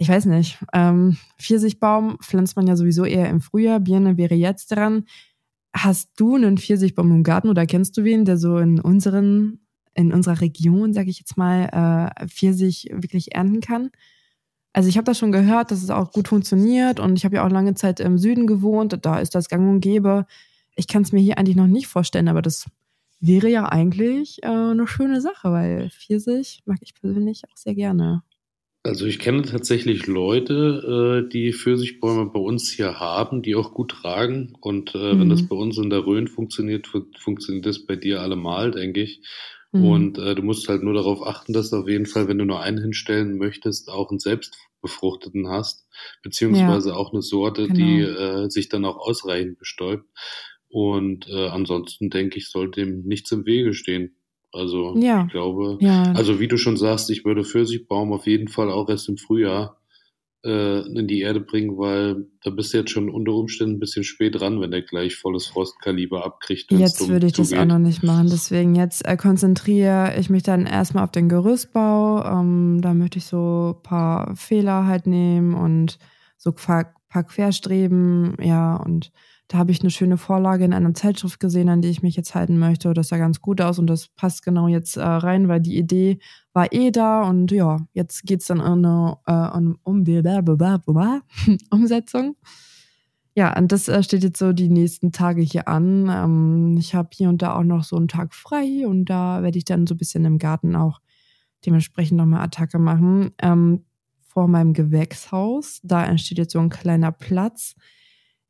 [0.00, 4.68] ich weiß nicht, ähm, Pfirsichbaum pflanzt man ja sowieso eher im Frühjahr, Birne wäre jetzt
[4.68, 5.04] dran.
[5.74, 9.60] Hast du einen Pfirsichbaum im Garten oder kennst du wen, der so in unseren,
[9.94, 13.90] in unserer Region, sage ich jetzt mal, äh, Pfirsich wirklich ernten kann?
[14.72, 17.46] Also ich habe das schon gehört, dass es auch gut funktioniert und ich habe ja
[17.46, 20.26] auch lange Zeit im Süden gewohnt, da ist das gang und gäbe.
[20.76, 22.66] Ich kann es mir hier eigentlich noch nicht vorstellen, aber das
[23.18, 28.22] wäre ja eigentlich äh, eine schöne Sache, weil Pfirsich mag ich persönlich auch sehr gerne.
[28.82, 33.90] Also ich kenne tatsächlich Leute, äh, die Pfirsichbäume bei uns hier haben, die auch gut
[33.90, 34.54] tragen.
[34.60, 35.20] Und äh, mhm.
[35.20, 35.48] wenn das mhm.
[35.48, 36.86] bei uns in der Rhön funktioniert,
[37.18, 39.20] funktioniert das bei dir allemal, denke ich.
[39.72, 39.84] Mhm.
[39.84, 42.44] Und äh, du musst halt nur darauf achten, dass du auf jeden Fall, wenn du
[42.44, 45.86] nur einen hinstellen möchtest, auch einen selbstbefruchteten hast,
[46.22, 46.96] beziehungsweise ja.
[46.96, 47.74] auch eine Sorte, genau.
[47.74, 50.06] die äh, sich dann auch ausreichend bestäubt.
[50.68, 54.16] Und äh, ansonsten denke ich, sollte dem nichts im Wege stehen.
[54.52, 55.24] Also ja.
[55.24, 56.12] ich glaube, ja.
[56.12, 59.79] also wie du schon sagst, ich würde Pfirsichbaum auf jeden Fall auch erst im Frühjahr
[60.44, 64.04] äh, in die Erde bringen, weil da bist du jetzt schon unter Umständen ein bisschen
[64.04, 66.70] spät dran, wenn der gleich volles Frostkaliber abkriegt.
[66.72, 67.52] Jetzt würde ich zugeht.
[67.52, 68.28] das auch noch nicht machen.
[68.30, 72.24] Deswegen jetzt äh, konzentriere ich mich dann erstmal auf den Gerüstbau.
[72.24, 75.98] Ähm, da möchte ich so ein paar Fehler halt nehmen und
[76.36, 76.52] so
[77.10, 79.12] paar Querstreben, ja, und
[79.48, 82.36] da habe ich eine schöne Vorlage in einer Zeitschrift gesehen, an die ich mich jetzt
[82.36, 82.94] halten möchte.
[82.94, 86.20] Das sah ganz gut aus und das passt genau jetzt äh, rein, weil die Idee
[86.52, 90.22] war eh da und ja, jetzt geht's dann in eine, äh, um, um die
[91.70, 92.36] Umsetzung.
[93.34, 96.08] Ja, und das äh, steht jetzt so die nächsten Tage hier an.
[96.08, 99.58] Ähm, ich habe hier und da auch noch so einen Tag frei und da werde
[99.58, 101.00] ich dann so ein bisschen im Garten auch
[101.66, 103.32] dementsprechend nochmal Attacke machen.
[103.38, 103.84] Ähm,
[104.40, 107.74] vor meinem Gewächshaus, da entsteht jetzt so ein kleiner Platz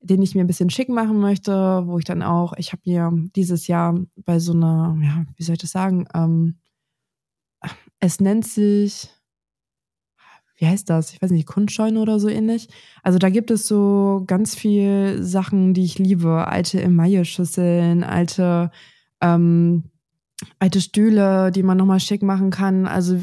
[0.02, 3.12] den ich mir ein bisschen schick machen möchte, wo ich dann auch, ich habe mir
[3.36, 6.58] dieses Jahr bei so einer, ja, wie soll ich das sagen, ähm,
[7.98, 9.10] es nennt sich,
[10.56, 11.12] wie heißt das?
[11.12, 12.68] Ich weiß nicht, Kunstscheune oder so ähnlich.
[13.02, 16.46] Also da gibt es so ganz viel Sachen, die ich liebe.
[16.46, 18.70] Alte Emaille-Schüsseln, alte,
[19.20, 19.84] ähm,
[20.58, 22.86] alte Stühle, die man nochmal schick machen kann.
[22.86, 23.20] Also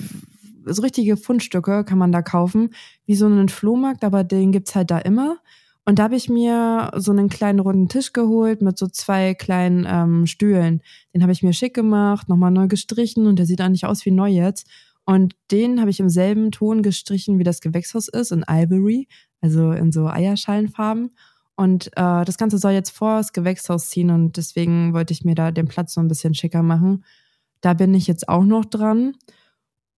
[0.67, 2.71] so richtige Fundstücke kann man da kaufen,
[3.06, 5.38] wie so einen Flohmarkt, aber den gibt's halt da immer.
[5.86, 9.86] Und da habe ich mir so einen kleinen runden Tisch geholt mit so zwei kleinen
[9.88, 10.82] ähm, Stühlen.
[11.13, 14.12] Den habe ich mir schick gemacht, nochmal neu gestrichen und der sieht eigentlich aus wie
[14.12, 14.67] neu jetzt.
[15.06, 19.08] Und den habe ich im selben Ton gestrichen, wie das Gewächshaus ist, in Ivory,
[19.39, 21.12] also in so Eierschalenfarben.
[21.56, 25.36] Und äh, das Ganze soll jetzt vor das Gewächshaus ziehen und deswegen wollte ich mir
[25.36, 27.06] da den Platz so ein bisschen schicker machen.
[27.62, 29.13] Da bin ich jetzt auch noch dran.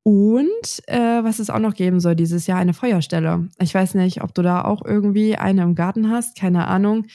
[0.09, 3.47] Und äh, was es auch noch geben soll dieses Jahr, eine Feuerstelle.
[3.61, 7.05] Ich weiß nicht, ob du da auch irgendwie eine im Garten hast, keine Ahnung.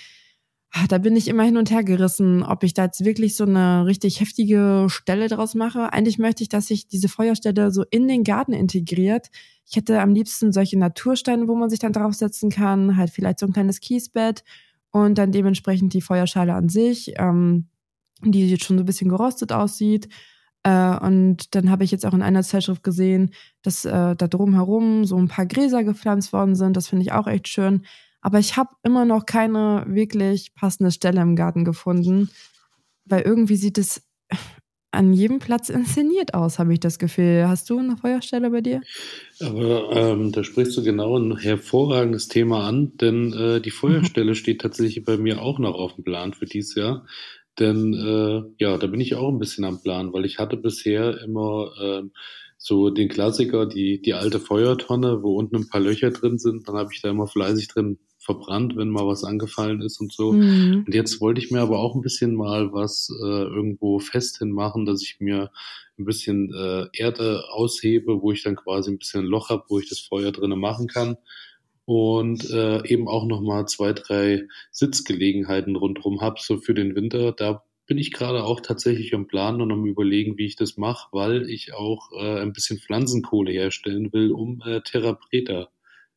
[0.71, 3.47] Ah, da bin ich immer hin und her gerissen, ob ich da jetzt wirklich so
[3.47, 5.93] eine richtig heftige Stelle draus mache.
[5.93, 9.27] Eigentlich möchte ich, dass sich diese Feuerstelle so in den Garten integriert.
[9.69, 13.47] Ich hätte am liebsten solche Natursteine, wo man sich dann draufsetzen kann, halt vielleicht so
[13.47, 14.45] ein kleines Kiesbett
[14.93, 17.67] und dann dementsprechend die Feuerschale an sich, ähm,
[18.23, 20.09] die jetzt schon so ein bisschen gerostet aussieht
[20.65, 23.31] äh, und dann habe ich jetzt auch in einer Zeitschrift gesehen,
[23.63, 26.77] dass äh, da drumherum so ein paar Gräser gepflanzt worden sind.
[26.77, 27.85] Das finde ich auch echt schön.
[28.23, 32.31] Aber ich habe immer noch keine wirklich passende Stelle im Garten gefunden,
[33.05, 34.03] weil irgendwie sieht es
[34.95, 37.47] an jedem Platz inszeniert aus, habe ich das Gefühl.
[37.47, 38.81] Hast du eine Feuerstelle bei dir?
[39.41, 44.63] Aber ähm, da sprichst du genau ein hervorragendes Thema an, denn äh, die Feuerstelle steht
[44.63, 47.05] tatsächlich bei mir auch noch auf dem Plan für dieses Jahr.
[47.59, 51.21] Denn äh, ja, da bin ich auch ein bisschen am Plan, weil ich hatte bisher
[51.23, 52.03] immer äh,
[52.59, 56.69] so den Klassiker, die, die alte Feuertonne, wo unten ein paar Löcher drin sind.
[56.69, 60.33] Dann habe ich da immer fleißig drin verbrannt, wenn mal was angefallen ist und so.
[60.33, 60.85] Mhm.
[60.87, 64.87] Und jetzt wollte ich mir aber auch ein bisschen mal was äh, irgendwo fest hinmachen,
[64.87, 65.51] dass ich mir
[65.99, 69.79] ein bisschen äh, Erde aushebe, wo ich dann quasi ein bisschen ein Loch habe, wo
[69.79, 71.19] ich das Feuer drinnen machen kann.
[71.87, 77.33] Und äh, eben auch nochmal zwei, drei Sitzgelegenheiten rundherum habe, so für den Winter.
[77.33, 81.09] Da bin ich gerade auch tatsächlich am Planen und am Überlegen, wie ich das mache,
[81.13, 85.69] weil ich auch äh, ein bisschen Pflanzenkohle herstellen will, um äh, Terra Preta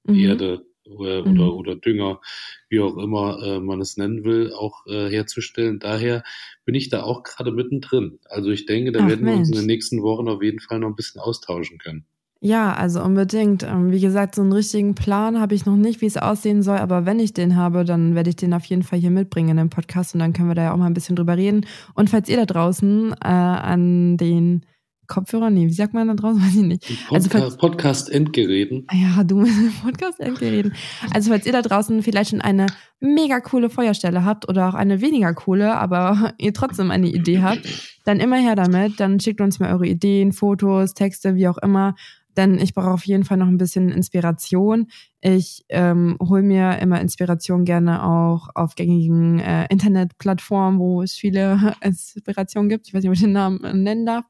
[0.06, 0.16] mhm.
[0.16, 1.40] Erde oder, mhm.
[1.42, 2.22] oder, Dünger,
[2.70, 5.80] wie auch immer äh, man es nennen will, auch äh, herzustellen.
[5.80, 6.24] Daher
[6.64, 8.20] bin ich da auch gerade mittendrin.
[8.26, 10.80] Also ich denke, da Ach, werden wir uns in den nächsten Wochen auf jeden Fall
[10.80, 12.06] noch ein bisschen austauschen können.
[12.40, 13.64] Ja, also unbedingt.
[13.64, 16.78] Ähm, wie gesagt, so einen richtigen Plan habe ich noch nicht, wie es aussehen soll,
[16.78, 19.58] aber wenn ich den habe, dann werde ich den auf jeden Fall hier mitbringen in
[19.58, 21.66] den Podcast und dann können wir da ja auch mal ein bisschen drüber reden.
[21.96, 24.62] Und falls ihr da draußen äh, an den
[25.08, 26.42] Kopfhörer, nee, wie sagt man da draußen?
[26.46, 27.08] Weiß ich nicht.
[27.08, 28.86] Podcast, also Podcast-Endgeräten.
[28.92, 30.74] Ja, du mit Podcast-Endgeräten.
[31.14, 32.68] Also falls ihr da draußen vielleicht schon eine
[33.00, 37.68] mega coole Feuerstelle habt oder auch eine weniger coole, aber ihr trotzdem eine Idee habt,
[38.06, 39.00] dann immer her damit.
[39.00, 41.96] Dann schickt uns mal eure Ideen, Fotos, Texte, wie auch immer
[42.38, 44.88] denn ich brauche auf jeden Fall noch ein bisschen Inspiration.
[45.22, 51.76] Ich ähm, hole mir immer Inspiration gerne auch auf gängigen äh, Internetplattformen, wo es viele
[51.82, 52.88] Inspirationen gibt.
[52.88, 54.26] Ich weiß nicht, ob ich den Namen nennen darf.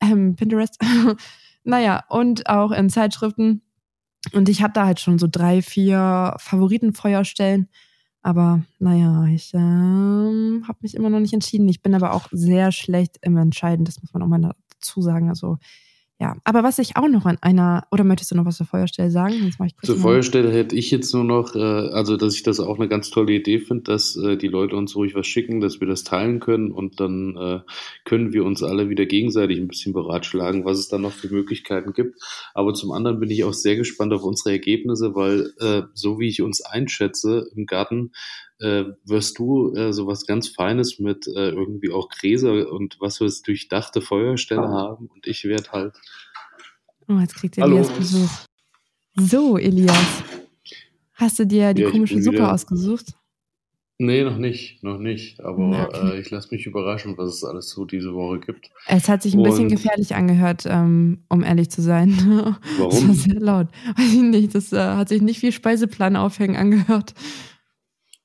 [0.00, 0.78] Ähm, Pinterest.
[1.64, 3.62] naja, und auch in Zeitschriften.
[4.32, 7.68] Und ich habe da halt schon so drei, vier Favoritenfeuerstellen.
[8.22, 11.68] Aber naja, ich ähm, habe mich immer noch nicht entschieden.
[11.68, 15.28] Ich bin aber auch sehr schlecht im Entscheiden, das muss man auch mal dazu sagen.
[15.28, 15.58] Also
[16.22, 19.10] ja, aber was ich auch noch an einer, oder möchtest du noch was zur Feuerstelle
[19.10, 19.52] sagen?
[19.82, 23.10] zur Feuerstelle hätte ich jetzt nur noch, äh, also dass ich das auch eine ganz
[23.10, 26.38] tolle Idee finde, dass äh, die Leute uns ruhig was schicken, dass wir das teilen
[26.38, 27.60] können und dann äh,
[28.04, 31.92] können wir uns alle wieder gegenseitig ein bisschen beratschlagen, was es dann noch für Möglichkeiten
[31.92, 32.20] gibt.
[32.54, 36.28] Aber zum anderen bin ich auch sehr gespannt auf unsere Ergebnisse, weil äh, so wie
[36.28, 38.12] ich uns einschätze im Garten,
[38.62, 43.30] äh, wirst du äh, sowas ganz Feines mit äh, irgendwie auch Gräser und was wir
[43.44, 45.94] durchdachte Feuerstelle haben und ich werde halt.
[47.08, 47.98] Oh, jetzt kriegt Elias Hallo.
[47.98, 48.30] Besuch.
[49.16, 50.24] So, Elias.
[51.14, 52.52] Hast du dir die ja, komische Suppe wieder...
[52.52, 53.14] ausgesucht?
[53.98, 55.40] Nee, noch nicht, noch nicht.
[55.40, 56.16] Aber okay.
[56.16, 58.70] äh, ich lasse mich überraschen, was es alles so diese Woche gibt.
[58.88, 62.12] Es hat sich ein Und bisschen gefährlich angehört, ähm, um ehrlich zu sein.
[62.78, 62.90] Warum?
[62.92, 63.68] Das war sehr laut.
[63.96, 67.14] Weiß ich nicht, das äh, hat sich nicht wie Speiseplan aufhängen angehört.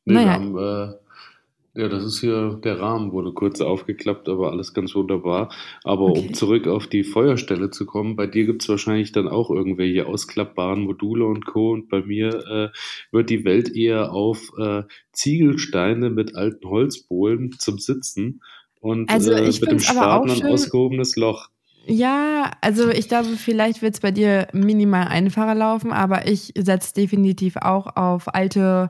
[0.08, 0.26] Nee, naja.
[0.26, 4.96] wir haben, äh, ja, das ist hier, der Rahmen wurde kurz aufgeklappt, aber alles ganz
[4.96, 5.54] wunderbar.
[5.84, 6.20] Aber okay.
[6.20, 10.08] um zurück auf die Feuerstelle zu kommen, bei dir gibt es wahrscheinlich dann auch irgendwelche
[10.08, 11.74] ausklappbaren Module und Co.
[11.74, 12.30] Und bei mir
[12.74, 12.78] äh,
[13.12, 18.42] wird die Welt eher auf äh, Ziegelsteine mit alten Holzbohlen zum Sitzen
[18.80, 21.50] und also äh, mit dem Spaten ein ausgehobenes Loch.
[21.86, 26.94] Ja, also ich glaube, vielleicht wird es bei dir minimal einfacher laufen, aber ich setze
[26.94, 28.90] definitiv auch auf alte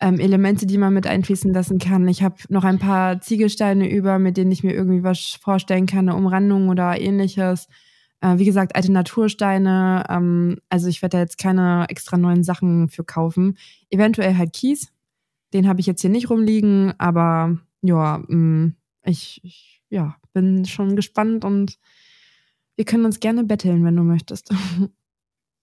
[0.00, 2.06] ähm, Elemente, die man mit einfließen lassen kann.
[2.08, 6.08] Ich habe noch ein paar Ziegelsteine über, mit denen ich mir irgendwie was vorstellen kann,
[6.08, 7.68] eine Umrandung oder ähnliches.
[8.20, 10.04] Äh, wie gesagt, alte Natursteine.
[10.08, 13.58] Ähm, also ich werde da jetzt keine extra neuen Sachen für kaufen.
[13.90, 14.92] Eventuell halt Kies.
[15.52, 20.66] Den habe ich jetzt hier nicht rumliegen, aber ja, mh, mm, ich, ich ja, bin
[20.66, 21.78] schon gespannt und
[22.76, 24.50] wir können uns gerne betteln, wenn du möchtest.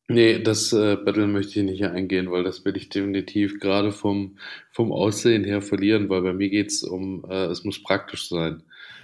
[0.08, 4.38] Nee, das äh, Battle möchte ich nicht eingehen, weil das will ich definitiv gerade vom,
[4.72, 8.62] vom Aussehen her verlieren, weil bei mir geht es um, äh, es muss praktisch sein.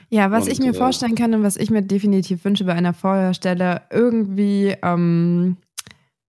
[0.10, 2.74] Ja, was und, ich mir äh, vorstellen kann und was ich mir definitiv wünsche bei
[2.74, 5.58] einer Feuerstelle, irgendwie, ähm,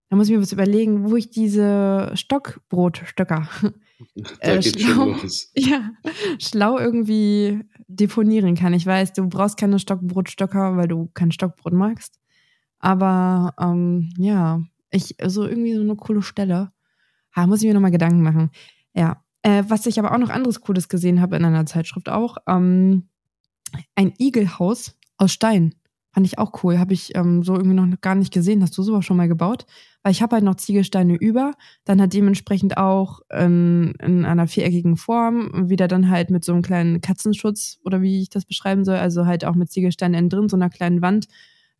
[0.08, 3.48] da muss ich mir was überlegen, wo ich diese Stockbrotstöcker
[4.40, 5.16] da äh, schlau,
[5.54, 5.90] ja,
[6.38, 8.72] schlau irgendwie deponieren kann.
[8.72, 12.21] Ich weiß, du brauchst keine Stockbrotstöcker, weil du kein Stockbrot magst.
[12.82, 16.72] Aber ähm, ja, ich, so irgendwie so eine coole Stelle.
[17.34, 18.50] Ha, muss ich mir nochmal Gedanken machen.
[18.92, 19.24] Ja.
[19.42, 23.08] Äh, was ich aber auch noch anderes Cooles gesehen habe in einer Zeitschrift auch, ähm,
[23.96, 25.74] ein Igelhaus aus Stein.
[26.12, 26.78] Fand ich auch cool.
[26.78, 28.62] Habe ich ähm, so irgendwie noch gar nicht gesehen.
[28.62, 29.64] Hast du sowas schon mal gebaut?
[30.02, 31.52] Weil ich habe halt noch Ziegelsteine über.
[31.84, 35.70] Dann halt dementsprechend auch in, in einer viereckigen Form.
[35.70, 38.96] Wieder dann halt mit so einem kleinen Katzenschutz oder wie ich das beschreiben soll.
[38.96, 41.28] Also halt auch mit Ziegelsteinen innen drin, so einer kleinen Wand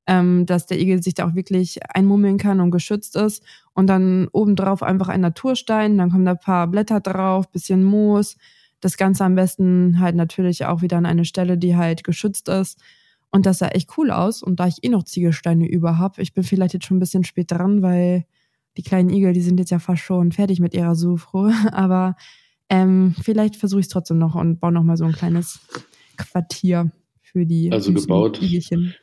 [0.06, 3.42] ähm, dass der Igel sich da auch wirklich einmummeln kann und geschützt ist.
[3.72, 8.36] Und dann obendrauf einfach ein Naturstein, dann kommen da ein paar Blätter drauf, bisschen Moos.
[8.80, 12.80] Das Ganze am besten halt natürlich auch wieder an eine Stelle, die halt geschützt ist.
[13.30, 14.42] Und das sah echt cool aus.
[14.42, 17.24] Und da ich eh noch Ziegelsteine über habe, ich bin vielleicht jetzt schon ein bisschen
[17.24, 18.26] spät dran, weil
[18.76, 21.54] die kleinen Igel, die sind jetzt ja fast schon fertig mit ihrer Suchruhe.
[21.72, 22.16] Aber
[22.68, 25.60] ähm, vielleicht versuche ich es trotzdem noch und baue noch mal so ein kleines
[26.16, 28.94] Quartier für die also gebaut, Igelchen.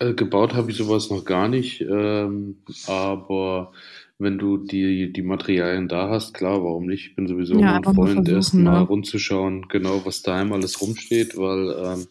[0.00, 3.72] Äh, gebaut habe ich sowas noch gar nicht, ähm, aber
[4.18, 7.08] wenn du die, die Materialien da hast, klar, warum nicht?
[7.08, 8.86] Ich bin sowieso Ja, immer ein Freund, erst versuchen, mal ne?
[8.86, 12.06] rumzuschauen, genau, was daheim alles rumsteht, weil ähm,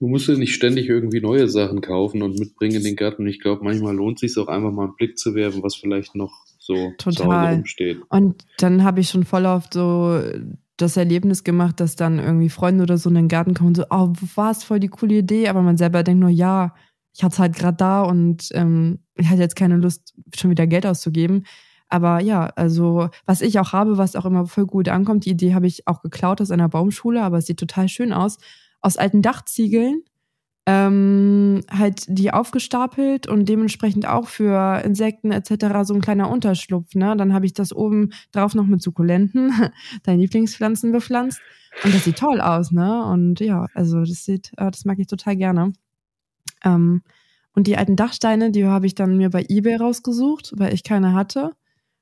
[0.00, 3.22] man muss ja nicht ständig irgendwie neue Sachen kaufen und mitbringen in den Garten.
[3.22, 5.74] Und ich glaube, manchmal lohnt es sich auch einfach mal einen Blick zu werfen, was
[5.74, 7.54] vielleicht noch so Total.
[7.54, 7.98] rumsteht.
[8.08, 10.20] Und dann habe ich schon voll oft so
[10.76, 13.84] das Erlebnis gemacht, dass dann irgendwie Freunde oder so in den Garten kommen und so,
[13.90, 16.74] oh, was, voll die coole Idee, aber man selber denkt nur, ja,
[17.18, 20.68] ich hatte es halt gerade da und ähm, ich hatte jetzt keine Lust, schon wieder
[20.68, 21.44] Geld auszugeben.
[21.88, 25.52] Aber ja, also was ich auch habe, was auch immer voll gut ankommt, die Idee
[25.52, 28.38] habe ich auch geklaut aus einer Baumschule, aber es sieht total schön aus.
[28.80, 30.02] Aus alten Dachziegeln
[30.64, 35.78] ähm, halt die aufgestapelt und dementsprechend auch für Insekten etc.
[35.82, 36.94] so ein kleiner Unterschlupf.
[36.94, 37.16] Ne?
[37.16, 39.52] Dann habe ich das oben drauf noch mit Sukkulenten,
[40.04, 41.40] deine Lieblingspflanzen bepflanzt.
[41.82, 43.04] Und das sieht toll aus, ne?
[43.06, 45.72] Und ja, also das sieht, äh, das mag ich total gerne.
[46.64, 47.02] Ähm,
[47.54, 51.14] und die alten Dachsteine, die habe ich dann mir bei eBay rausgesucht, weil ich keine
[51.14, 51.52] hatte.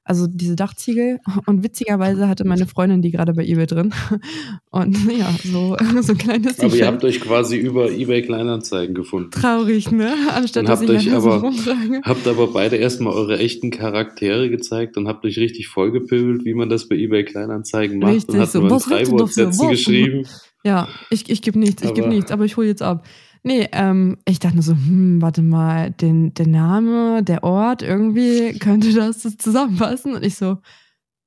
[0.06, 1.18] Also diese Dachziegel.
[1.46, 3.92] Und witzigerweise hatte meine Freundin die gerade bei eBay drin.
[4.70, 9.32] Und ja, so, so ein kleines Aber ihr habt euch quasi über eBay Kleinanzeigen gefunden.
[9.32, 10.14] Traurig, ne?
[10.32, 12.02] Anstatt Und dass habt ich euch aber, rumfrage.
[12.04, 16.68] habt aber beide erstmal eure echten Charaktere gezeigt und habt euch richtig vollgepöbelt, wie man
[16.68, 19.68] das bei eBay Kleinanzeigen macht Richtig, und habt so, drei was?
[19.70, 20.26] geschrieben.
[20.64, 23.04] Ja, ich, ich gebe nichts, ich gebe nichts, aber ich hole jetzt ab.
[23.46, 28.58] Nee, ähm, ich dachte nur so, hm, warte mal, den, der Name, der Ort, irgendwie
[28.58, 30.14] könnte das zusammenpassen.
[30.14, 30.58] Und ich so,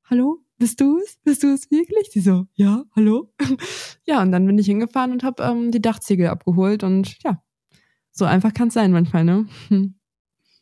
[0.04, 1.18] hallo, bist du es?
[1.24, 2.10] Bist du es wirklich?
[2.10, 3.32] Die so, ja, hallo.
[4.06, 7.42] ja, und dann bin ich hingefahren und habe ähm, die Dachziegel abgeholt und ja,
[8.12, 9.48] so einfach kann es sein manchmal, ne?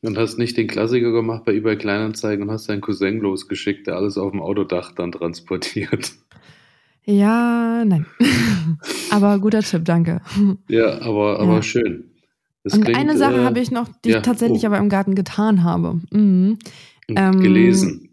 [0.03, 3.95] Und hast nicht den Klassiker gemacht bei eBay Kleinanzeigen und hast deinen Cousin losgeschickt, der
[3.95, 6.13] alles auf dem Autodach dann transportiert.
[7.07, 8.05] Ja, nein.
[9.11, 10.21] aber guter Tipp, danke.
[10.67, 11.61] Ja, aber, aber Ja.
[11.61, 12.03] schön.
[12.63, 14.67] Das Und klingt, eine Sache äh, habe ich noch, die ja, ich tatsächlich oh.
[14.67, 16.01] aber im Garten getan habe.
[16.11, 16.59] Mhm.
[17.07, 18.06] ähm, gelesen.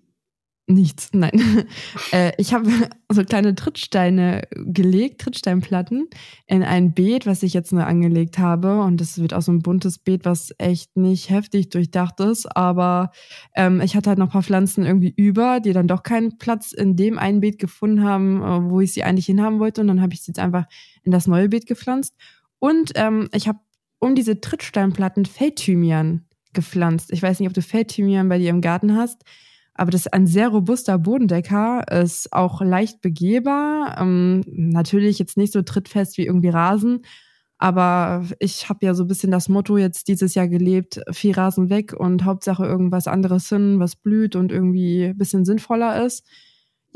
[0.66, 1.66] Nichts, nein.
[2.12, 2.70] äh, ich habe
[3.12, 6.08] so kleine Trittsteine gelegt, Trittsteinplatten,
[6.46, 8.80] in ein Beet, was ich jetzt nur angelegt habe.
[8.80, 12.46] Und das wird auch so ein buntes Beet, was echt nicht heftig durchdacht ist.
[12.56, 13.10] Aber
[13.54, 16.72] ähm, ich hatte halt noch ein paar Pflanzen irgendwie über, die dann doch keinen Platz
[16.72, 19.82] in dem einen Beet gefunden haben, äh, wo ich sie eigentlich hinhaben wollte.
[19.82, 20.64] Und dann habe ich sie jetzt einfach
[21.02, 22.14] in das neue Beet gepflanzt.
[22.58, 23.58] Und ähm, ich habe
[23.98, 26.24] um diese Trittsteinplatten Feldthymian
[26.54, 27.12] gepflanzt.
[27.12, 29.24] Ich weiß nicht, ob du Feldthymian bei dir im Garten hast.
[29.74, 33.96] Aber das ist ein sehr robuster Bodendecker, ist auch leicht begehbar.
[34.00, 37.02] Ähm, natürlich jetzt nicht so trittfest wie irgendwie Rasen.
[37.58, 41.70] Aber ich habe ja so ein bisschen das Motto jetzt dieses Jahr gelebt, viel Rasen
[41.70, 46.26] weg und Hauptsache irgendwas anderes hin, was blüht und irgendwie ein bisschen sinnvoller ist.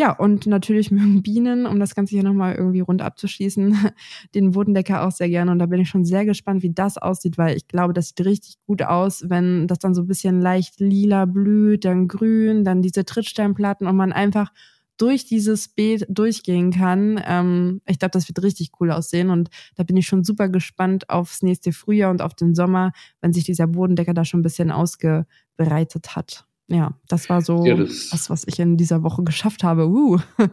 [0.01, 3.77] Ja, und natürlich mögen Bienen, um das Ganze hier nochmal irgendwie rund abzuschließen,
[4.35, 5.51] den Bodendecker auch sehr gerne.
[5.51, 8.25] Und da bin ich schon sehr gespannt, wie das aussieht, weil ich glaube, das sieht
[8.25, 12.81] richtig gut aus, wenn das dann so ein bisschen leicht lila blüht, dann grün, dann
[12.83, 14.53] diese Trittsteinplatten und man einfach
[14.99, 17.21] durch dieses Beet durchgehen kann.
[17.25, 21.09] Ähm, ich glaube, das wird richtig cool aussehen und da bin ich schon super gespannt
[21.11, 24.73] aufs nächste Frühjahr und auf den Sommer, wenn sich dieser Bodendecker da schon ein bisschen
[24.73, 26.48] ausgebreitet hat.
[26.69, 29.89] Ja, das war so Ja, das- das, was ich in dieser Woche geschafft habe.
[29.89, 30.19] Uh.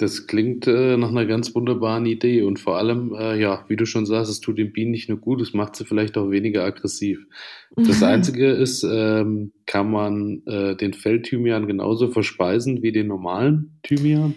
[0.00, 3.84] Das klingt äh, nach einer ganz wunderbaren Idee und vor allem, äh, ja, wie du
[3.84, 6.62] schon sagst, es tut den Bienen nicht nur gut, es macht sie vielleicht auch weniger
[6.62, 7.26] aggressiv.
[7.74, 14.36] Das Einzige ist, ähm, kann man äh, den Feldthymian genauso verspeisen wie den normalen Thymian?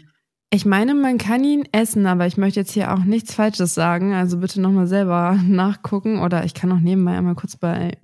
[0.51, 4.13] Ich meine, man kann ihn essen, aber ich möchte jetzt hier auch nichts Falsches sagen.
[4.13, 7.99] Also bitte nochmal selber nachgucken oder ich kann auch nebenbei einmal kurz bei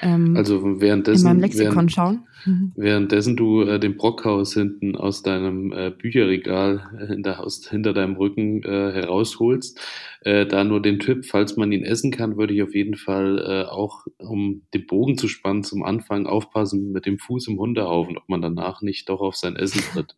[0.00, 2.26] ähm, Also in währenddessen, meinem Lexikon während, schauen.
[2.44, 2.72] Mhm.
[2.76, 8.16] währenddessen du äh, den Brockhaus hinten aus deinem äh, Bücherregal äh, hinter, aus, hinter deinem
[8.16, 9.80] Rücken äh, herausholst,
[10.22, 13.38] äh, da nur den Tipp, falls man ihn essen kann, würde ich auf jeden Fall
[13.38, 18.16] äh, auch, um den Bogen zu spannen, zum Anfang aufpassen mit dem Fuß im Hundehaufen,
[18.16, 20.16] ob man danach nicht doch auf sein Essen tritt.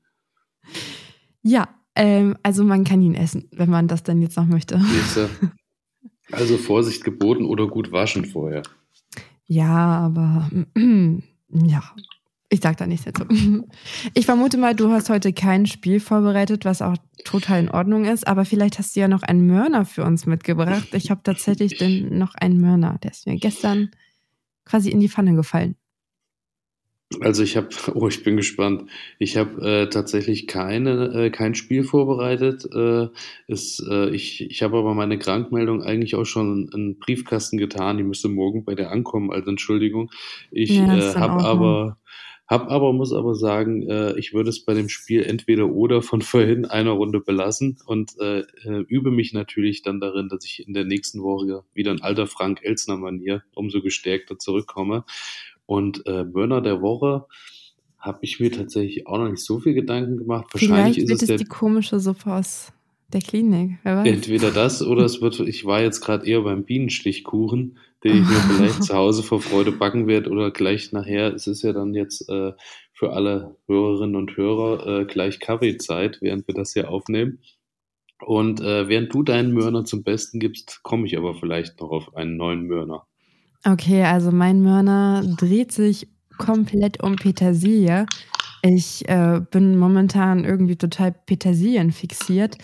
[1.46, 4.80] Ja, ähm, also man kann ihn essen, wenn man das dann jetzt noch möchte.
[6.32, 8.62] Also Vorsicht geboten oder gut waschen vorher.
[9.46, 10.50] Ja, aber
[11.48, 11.82] ja,
[12.48, 13.26] ich sag da nichts dazu.
[14.14, 18.26] Ich vermute mal, du hast heute kein Spiel vorbereitet, was auch total in Ordnung ist,
[18.26, 20.88] aber vielleicht hast du ja noch einen Mörner für uns mitgebracht.
[20.92, 23.90] Ich habe tatsächlich den, noch einen Mörner, der ist mir gestern
[24.64, 25.76] quasi in die Pfanne gefallen.
[27.20, 28.90] Also ich habe, oh, ich bin gespannt.
[29.18, 32.64] Ich habe äh, tatsächlich keine, äh, kein Spiel vorbereitet.
[32.74, 33.08] Äh,
[33.46, 37.98] ist, äh, ich ich habe aber meine Krankmeldung eigentlich auch schon in einen Briefkasten getan.
[37.98, 39.30] Die müsste morgen bei dir ankommen.
[39.32, 40.10] Also Entschuldigung.
[40.50, 41.98] Ich Ja, äh, habe aber,
[42.48, 46.20] hab aber, muss aber sagen, äh, ich würde es bei dem Spiel entweder oder von
[46.22, 50.74] vorhin einer Runde belassen und äh, äh, übe mich natürlich dann darin, dass ich in
[50.74, 55.04] der nächsten Woche wieder in alter Frank Elsner Manier umso gestärkter zurückkomme.
[55.66, 57.26] Und äh, Mörner der Woche
[57.98, 60.46] habe ich mir tatsächlich auch noch nicht so viel Gedanken gemacht.
[60.52, 62.72] Wahrscheinlich Vielleicht ist wird es es der, die komische Suppe aus
[63.12, 63.78] der Klinik.
[63.84, 68.34] Entweder das oder es wird, ich war jetzt gerade eher beim Bienenstichkuchen, den ich mir
[68.56, 71.32] vielleicht zu Hause vor Freude backen werde oder gleich nachher.
[71.32, 72.52] Es ist ja dann jetzt äh,
[72.92, 77.38] für alle Hörerinnen und Hörer äh, gleich Kaffeezeit, während wir das hier aufnehmen.
[78.22, 82.16] Und äh, während du deinen Mörner zum Besten gibst, komme ich aber vielleicht noch auf
[82.16, 83.06] einen neuen Mörner.
[83.64, 88.06] Okay, also mein Mörner dreht sich komplett um Petersilie.
[88.62, 92.58] Ich äh, bin momentan irgendwie total Petersilien fixiert.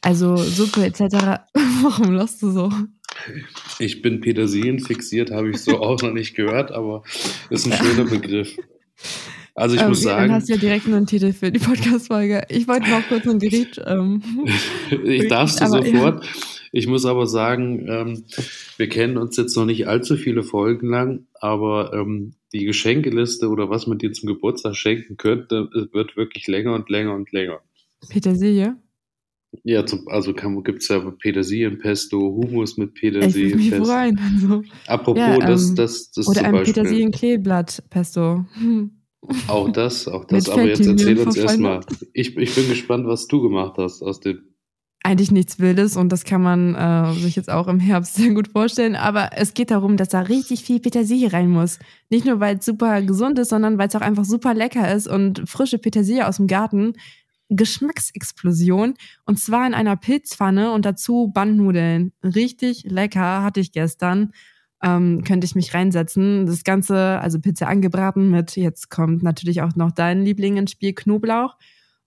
[0.00, 1.00] Also Suppe etc.
[1.82, 2.72] Warum lachst du so?
[3.78, 7.02] Ich bin Petersilien fixiert, habe ich so auch noch nicht gehört, aber
[7.50, 8.56] ist ein schöner Begriff.
[9.54, 12.44] Also ich Ähm, muss Dann sagen, hast du ja direkt einen Titel für die Podcast-Folge.
[12.48, 13.80] Ich wollte noch kurz ein Gericht.
[13.84, 14.22] Ähm,
[15.04, 16.20] ich darfst du aber ja.
[16.72, 18.24] Ich muss aber sagen, ähm,
[18.78, 23.68] wir kennen uns jetzt noch nicht allzu viele Folgen lang, aber ähm, die Geschenkeliste oder
[23.70, 27.60] was man dir zum Geburtstag schenken könnte, äh, wird wirklich länger und länger und länger.
[28.08, 28.76] Petersilie.
[29.64, 33.84] Ja, zum, also gibt es ja Petersilienpesto, Hummus mit Petersilienpesto.
[33.84, 34.18] freuen.
[34.18, 34.62] Also.
[34.86, 36.64] Apropos, Ja, das, ähm, das, das Oder zum ein.
[36.64, 38.46] Petersilien-Kleeblatt-Pesto.
[38.54, 38.90] Hm.
[39.46, 40.48] Auch das, auch das.
[40.48, 41.80] Aber jetzt erzähl uns erstmal.
[42.12, 44.40] Ich, ich bin gespannt, was du gemacht hast aus dem.
[45.04, 48.48] Eigentlich nichts Wildes und das kann man äh, sich jetzt auch im Herbst sehr gut
[48.48, 48.94] vorstellen.
[48.94, 51.80] Aber es geht darum, dass da richtig viel Petersilie rein muss.
[52.08, 55.08] Nicht nur, weil es super gesund ist, sondern weil es auch einfach super lecker ist
[55.08, 56.94] und frische Petersilie aus dem Garten.
[57.48, 58.94] Geschmacksexplosion
[59.26, 62.12] und zwar in einer Pilzpfanne und dazu Bandnudeln.
[62.22, 64.32] Richtig lecker, hatte ich gestern.
[64.82, 66.46] Ähm, könnte ich mich reinsetzen.
[66.46, 70.92] Das Ganze, also Pizza angebraten mit, jetzt kommt natürlich auch noch dein Liebling ins Spiel,
[70.92, 71.56] Knoblauch.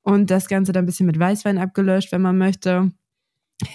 [0.06, 2.92] Und das Ganze dann ein bisschen mit Weißwein abgelöscht, wenn man möchte.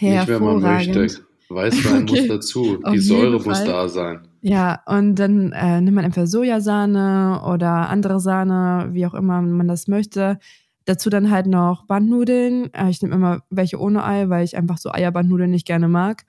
[0.01, 1.09] Nicht, wenn man möchte.
[1.49, 2.21] Weißwein Okay.
[2.21, 2.79] muss dazu.
[2.85, 4.29] Auf Die jeden Säure muss da sein.
[4.41, 9.67] Ja, und dann äh, nimmt man entweder Sojasahne oder andere Sahne, wie auch immer man
[9.67, 10.39] das möchte.
[10.85, 12.73] Dazu dann halt noch Bandnudeln.
[12.75, 16.23] Äh, ich nehme immer welche ohne Ei, weil ich einfach so Eierbandnudeln nicht gerne mag.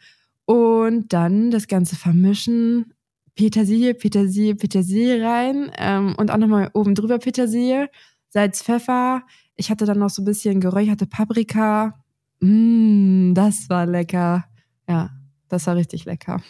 [0.46, 2.94] Und dann das Ganze vermischen.
[3.36, 5.72] Petersilie, Petersilie, Petersilie rein.
[5.78, 7.88] Ähm, und auch nochmal oben drüber Petersilie.
[8.30, 9.22] Salz, Pfeffer.
[9.62, 11.94] Ich hatte dann noch so ein bisschen geräucherte Paprika.
[12.40, 14.44] Mmm, das war lecker.
[14.90, 15.12] Ja,
[15.50, 16.42] das war richtig lecker.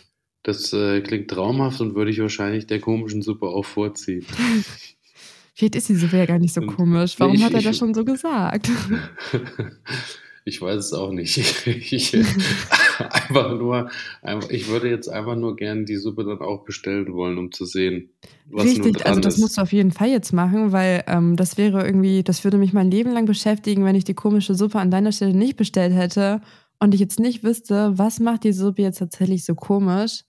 [0.43, 4.25] Das äh, klingt traumhaft und würde ich wahrscheinlich der komischen Suppe auch vorziehen.
[5.55, 7.15] Vielleicht ist die Suppe ja gar nicht so komisch.
[7.19, 8.69] Warum Ich- hat er das schon so gesagt?
[10.43, 11.37] Ich weiß es auch nicht.
[11.67, 12.15] Ich,
[12.97, 13.89] einfach nur,
[14.21, 17.65] einfach, ich würde jetzt einfach nur gerne die Suppe dann auch bestellen wollen, um zu
[17.65, 18.11] sehen,
[18.45, 19.41] was nun Richtig, dran also das ist.
[19.41, 22.73] musst du auf jeden Fall jetzt machen, weil ähm, das wäre irgendwie, das würde mich
[22.73, 26.41] mein Leben lang beschäftigen, wenn ich die komische Suppe an deiner Stelle nicht bestellt hätte
[26.79, 30.23] und ich jetzt nicht wüsste, was macht die Suppe jetzt tatsächlich so komisch.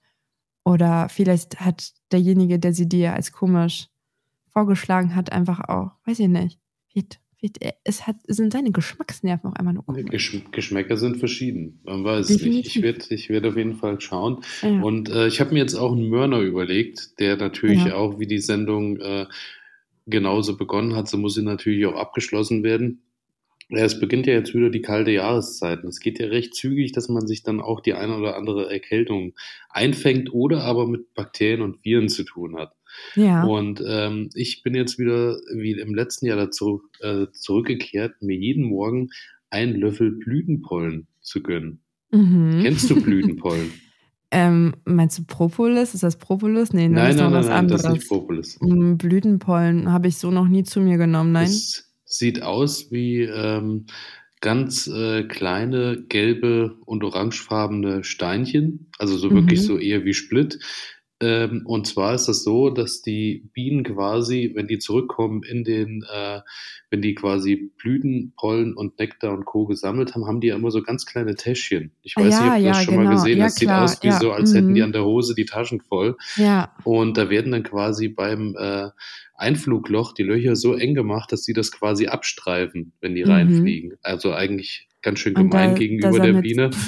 [0.65, 3.89] Oder vielleicht hat derjenige, der sie dir als komisch
[4.53, 6.61] vorgeschlagen hat, einfach auch, weiß ich nicht.
[6.89, 7.21] Vielleicht,
[7.85, 10.05] es hat, sind deine Geschmacksnerven auch einmal nur komisch.
[10.11, 11.81] Gesch Geschmäcker sind verschieden.
[11.85, 12.77] Man weiß es nicht.
[12.77, 14.43] Ich werde ich werd auf jeden Fall schauen.
[14.63, 14.81] Ja.
[14.81, 17.95] Und äh, ich habe mir jetzt auch einen Mörner überlegt, der natürlich Ja.
[17.97, 19.27] auch wie die Sendung äh,
[20.07, 23.03] genauso begonnen hat, so muss sie natürlich auch abgeschlossen werden.
[23.69, 25.83] Ja, es beginnt ja jetzt wieder die kalte Jahreszeit.
[25.83, 28.71] Und es geht ja recht zügig, dass man sich dann auch die eine oder andere
[28.71, 29.35] Erkältung
[29.71, 32.75] einfängt oder aber mit Bakterien und Viren zu tun hat.
[33.15, 33.45] Ja.
[33.45, 38.65] Und ähm, ich bin jetzt wieder, wie im letzten Jahr dazu äh, zurückgekehrt, mir jeden
[38.65, 39.09] Morgen
[39.51, 41.81] einen Löffel Blütenpollen zu gönnen.
[42.11, 42.61] Mhm.
[42.63, 43.73] Kennst du Blütenpollen?
[44.31, 45.93] Ähm, meinst du Propolis?
[45.95, 46.73] Ist das Propolis?
[46.73, 48.59] Nee, nein, das ist nein, noch nein, nein, das ist nicht Propolis.
[48.61, 51.45] Blütenpollen habe ich so noch nie zu mir genommen, nein.
[51.45, 53.87] Es sieht aus wie ähm,
[54.41, 59.65] ganz äh, kleine gelbe und orangefarbene Steinchen, also so wirklich Mhm.
[59.65, 60.59] so eher wie Split.
[61.23, 66.05] Ähm, und zwar ist das so, dass die Bienen quasi, wenn die zurückkommen in den,
[66.13, 66.41] äh,
[66.91, 69.67] wenn die quasi Blüten, Pollen und Nektar und Co.
[69.67, 71.93] gesammelt haben, haben die ja immer so ganz kleine Täschchen.
[72.03, 73.15] Ich weiß ja, nicht, ob du das ja, schon mal genau.
[73.15, 73.59] gesehen Ja, hast.
[73.59, 74.87] Sieht klar, aus wie so, als hätten die mhm.
[74.87, 76.17] an der Hose die Taschen voll.
[76.37, 78.89] Ja, Und da werden dann quasi beim äh,
[79.37, 83.31] Einflugloch die Löcher so eng gemacht, dass sie das quasi abstreifen, wenn die Mhm.
[83.31, 83.93] reinfliegen.
[84.03, 86.71] Also eigentlich ganz schön gemein da- gegenüber der Biene.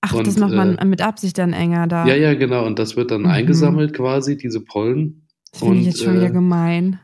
[0.00, 2.06] ach, Und, das macht man äh, mit Absicht dann enger da.
[2.06, 2.66] Ja, ja, genau.
[2.66, 3.28] Und das wird dann Mhm.
[3.28, 5.26] eingesammelt quasi, diese Pollen.
[5.52, 7.00] das finde ich jetzt schon wieder äh, gemein.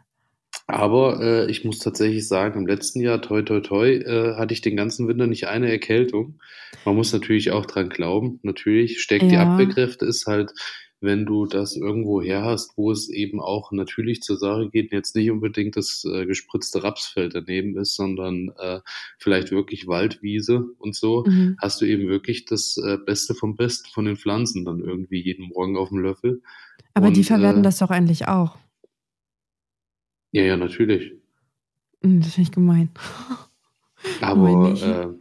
[0.67, 4.61] Aber äh, ich muss tatsächlich sagen, im letzten Jahr, toi, toi, toi, äh, hatte ich
[4.63, 6.39] den ganzen Winter nicht eine Erkältung.
[6.85, 8.39] Man muss natürlich auch dran glauben.
[8.43, 9.43] Natürlich steckt die Ja.
[9.43, 10.53] Abwehrkräfte, ist halt,
[11.05, 15.15] wenn du das irgendwo her hast, wo es eben auch natürlich zur Sache geht, jetzt
[15.15, 18.81] nicht unbedingt das äh, gespritzte Rapsfeld daneben ist, sondern äh,
[19.19, 21.57] vielleicht wirklich Waldwiese und so, Mhm.
[21.61, 25.49] hast du eben wirklich das äh, Beste vom Besten von den Pflanzen dann irgendwie jeden
[25.49, 26.43] Morgen auf dem Löffel.
[26.95, 28.57] Aber die und, verwerten äh, das doch eigentlich auch.
[30.33, 31.13] Ja, ja, natürlich.
[32.03, 32.91] Hm, das finde ich gemein.
[34.21, 35.15] Aber,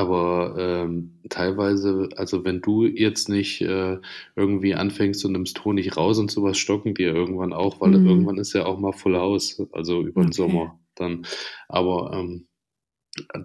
[0.00, 3.98] aber ähm, teilweise, also wenn du jetzt nicht äh,
[4.36, 8.06] irgendwie anfängst und nimmst Honig raus und sowas, stocken die ja irgendwann auch, weil Mhm.
[8.06, 10.36] irgendwann ist ja auch mal voll Haus, also über den Okay.
[10.36, 11.26] Sommer dann.
[11.68, 12.48] Aber ähm,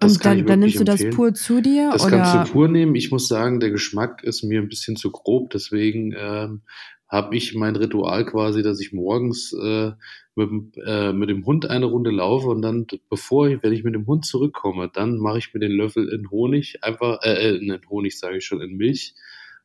[0.00, 1.14] das Und dann, dann nimmst du das empfehlen.
[1.16, 2.10] pur zu dir Das oder?
[2.10, 2.94] kannst du pur nehmen.
[2.94, 5.50] Ich muss sagen, der Geschmack ist mir ein bisschen zu grob.
[5.50, 6.62] Deswegen ähm,
[7.08, 9.92] habe ich mein Ritual quasi, dass ich morgens äh,
[10.36, 13.84] mit, dem- äh, mit dem Hund eine Runde laufe und dann, bevor ich, wenn ich
[13.84, 17.56] mit dem Hund zurückkomme, dann mache ich mir den Löffel in Honig, einfach, äh, äh,
[17.56, 19.14] in Honig sage ich schon, in Milch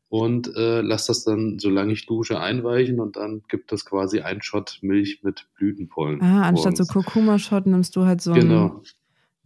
[0.09, 4.41] und äh, lasse das dann, solange ich dusche, einweichen und dann gibt das quasi ein
[4.41, 6.85] Shot Milch mit Blütenpollen Ah, anstatt so.
[6.85, 8.81] Kurkuma-Shot nimmst du halt so einen Genau.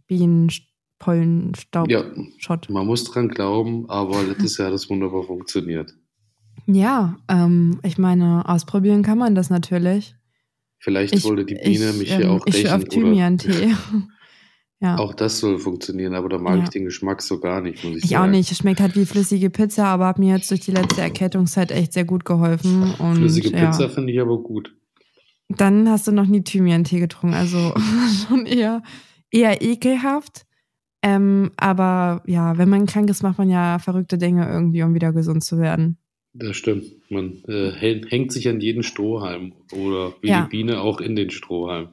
[0.06, 2.68] Bienenpollenstaub-Shot.
[2.68, 5.92] Ja, man muss dran glauben, aber letztes Jahr hat das wunderbar funktioniert.
[6.66, 10.14] Ja, ähm, ich meine, ausprobieren kann man das natürlich.
[10.86, 13.74] Vielleicht Ich, wollte die Biene ich, mich hier ähm, auch ich auf rächen oder Thymian-Tee.
[14.80, 16.62] ja, auch das soll funktionieren, aber da mag ja.
[16.62, 18.30] ich den Geschmack so gar nicht, muss ich Ich auch sagen.
[18.30, 18.52] nicht.
[18.52, 21.92] Es schmeckt halt wie flüssige Pizza, aber hat mir jetzt durch die letzte Erkältungszeit echt
[21.92, 22.94] sehr gut geholfen.
[23.00, 24.76] Und Flüssige Pizza ja, finde ich aber gut.
[25.48, 27.34] dann hast du noch nie Thymian-Tee getrunken.
[27.34, 27.74] Also
[28.28, 28.84] schon eher,
[29.32, 30.46] eher ekelhaft.
[31.02, 35.12] Ähm, aber ja, wenn man krank ist, macht man ja verrückte Dinge irgendwie, um wieder
[35.12, 35.98] gesund zu werden.
[36.32, 36.84] Das stimmt.
[37.08, 40.42] Man äh, hängt sich an jeden Strohhalm oder wie Ja.
[40.42, 41.88] die Biene auch in den Strohhalm.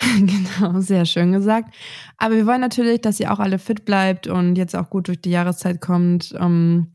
[0.18, 1.74] Genau, sehr schön gesagt.
[2.16, 5.20] Aber wir wollen natürlich, dass ihr auch alle fit bleibt und jetzt auch gut durch
[5.20, 6.92] die Jahreszeit kommt, ähm,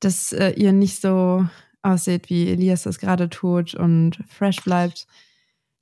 [0.00, 1.46] dass äh, ihr nicht so
[1.82, 5.06] aussieht, wie Elias das gerade tut und fresh bleibt.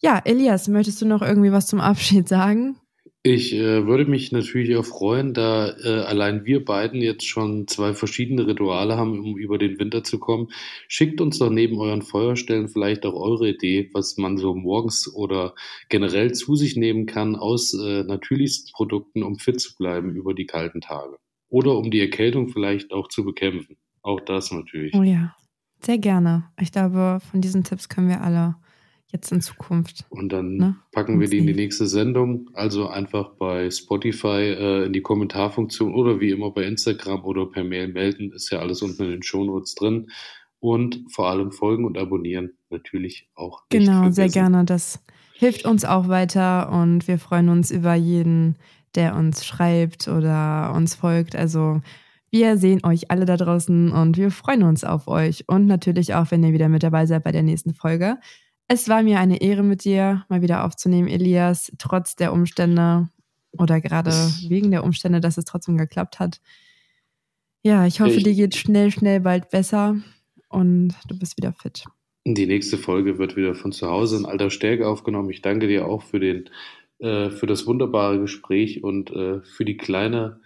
[0.02, 2.76] Ja, Elias, möchtest du noch irgendwie was zum Abschied sagen?
[3.22, 7.92] Ich äh, würde mich natürlich auch freuen, da äh, allein wir beiden jetzt schon zwei
[7.92, 10.48] verschiedene Rituale haben, um über den Winter zu kommen.
[10.88, 15.54] Schickt uns doch neben euren Feuerstellen vielleicht auch eure Idee, was man so morgens oder
[15.90, 20.46] generell zu sich nehmen kann aus äh, natürlichsten Produkten, um fit zu bleiben über die
[20.46, 21.18] kalten Tage.
[21.50, 23.76] Oder um die Erkältung vielleicht auch zu bekämpfen.
[24.00, 24.94] Auch das natürlich.
[24.94, 25.36] Oh ja,
[25.82, 26.44] sehr gerne.
[26.58, 28.56] Ich glaube, von diesen Tipps können wir alle
[29.12, 30.04] jetzt in Zukunft.
[30.08, 30.76] Und dann Ne?
[30.92, 32.50] packen wir die in die nächste Sendung.
[32.54, 37.64] Also einfach bei Spotify äh, in die Kommentarfunktion oder wie immer bei Instagram oder per
[37.64, 38.32] Mail melden.
[38.32, 40.10] Ist ja alles unten in den Shownotes drin.
[40.58, 44.64] Und vor allem folgen und abonnieren natürlich auch nicht Genau, sehr gerne.
[44.64, 45.02] Das
[45.32, 48.56] hilft uns auch weiter und wir freuen uns über jeden,
[48.94, 51.34] der uns schreibt oder uns folgt.
[51.34, 51.80] Also
[52.30, 56.30] wir sehen euch alle da draußen und wir freuen uns auf euch und natürlich auch,
[56.30, 58.18] wenn ihr wieder mit dabei seid bei der nächsten Folge.
[58.72, 63.08] Es war mir eine Ehre mit dir mal wieder aufzunehmen, Elias, trotz der Umstände
[63.58, 64.12] oder gerade
[64.48, 66.40] wegen der Umstände, dass es trotzdem geklappt hat.
[67.64, 69.96] Ja, ich hoffe, Ich- dir geht schnell, schnell bald besser
[70.48, 71.84] und du bist wieder fit.
[72.24, 75.30] Die nächste Folge wird wieder von zu Hause in alter Stärke aufgenommen.
[75.30, 76.48] Ich danke dir auch für den,
[77.00, 80.40] äh, für das wunderbare Gespräch und äh, für die kleine,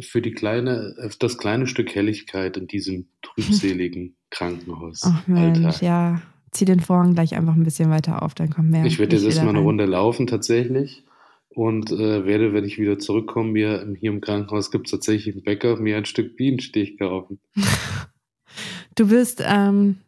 [0.00, 5.02] für die kleine, das kleine Stück Helligkeit in diesem trübseligen Krankenhaus.
[5.04, 5.82] Ach Mensch, Alltag.
[5.82, 6.22] ja.
[6.50, 8.84] Zieh den Vorhang gleich einfach ein bisschen weiter auf, dann kommt mehr.
[8.84, 9.60] Ich werde jetzt erstmal eine.
[9.60, 11.04] Runde laufen tatsächlich
[11.50, 15.44] und äh, werde, wenn ich wieder zurückkomme, mir hier im Krankenhaus gibt es tatsächlich einen
[15.44, 17.40] Bäcker, mir ein Stück Bienenstich kaufen.
[18.94, 19.98] Du bist ähm,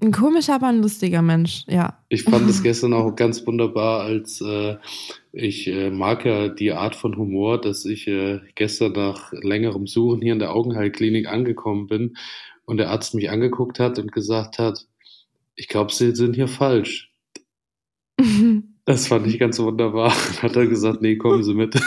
[0.00, 1.98] ein komischer, aber ein lustiger Mensch, ja.
[2.08, 4.76] Ich fand es gestern auch ganz wunderbar, als äh,
[5.32, 10.22] ich äh, mag ja die Art von Humor, dass ich äh, gestern nach längerem Suchen
[10.22, 12.16] hier in der Augenheilklinik angekommen bin
[12.64, 14.86] und der Arzt mich angeguckt hat und gesagt hat,
[15.60, 17.12] ich glaube, Sie sind hier falsch.
[18.86, 20.10] Das fand ich ganz wunderbar.
[20.42, 21.76] Hat er gesagt, nee, kommen Sie mit.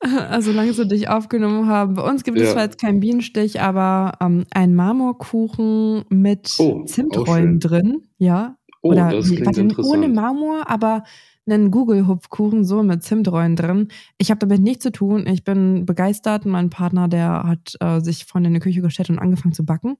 [0.00, 1.94] also solange sie dich aufgenommen haben.
[1.94, 2.52] Bei uns gibt es Ja.
[2.52, 8.56] zwar jetzt keinen Bienenstich, aber ähm, ein Marmorkuchen mit Oh, auch Zimtrollen drin, ja.
[8.82, 9.96] Oh, Oder das klingt warte, interessant.
[9.96, 11.04] ohne Marmor, aber
[11.46, 13.88] einen Google-Hupfkuchen so mit Zimtrollen drin.
[14.18, 15.26] Ich habe damit nichts zu tun.
[15.26, 16.44] Ich bin begeistert.
[16.44, 19.96] Mein Partner, der hat äh, sich vorne in die Küche gestellt und angefangen zu backen.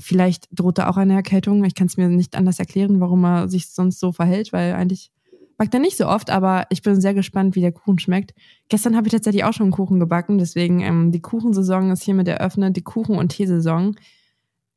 [0.00, 1.64] Vielleicht droht da auch eine Erkältung.
[1.64, 5.10] Ich kann es mir nicht anders erklären, warum er sich sonst so verhält, weil eigentlich
[5.58, 8.32] backt er nicht so oft, aber ich bin sehr gespannt, wie der Kuchen schmeckt.
[8.68, 12.28] Gestern habe ich tatsächlich auch schon einen Kuchen gebacken, deswegen ähm, die Kuchensaison ist hiermit
[12.28, 13.96] eröffnet, die Kuchen- und Teesaison.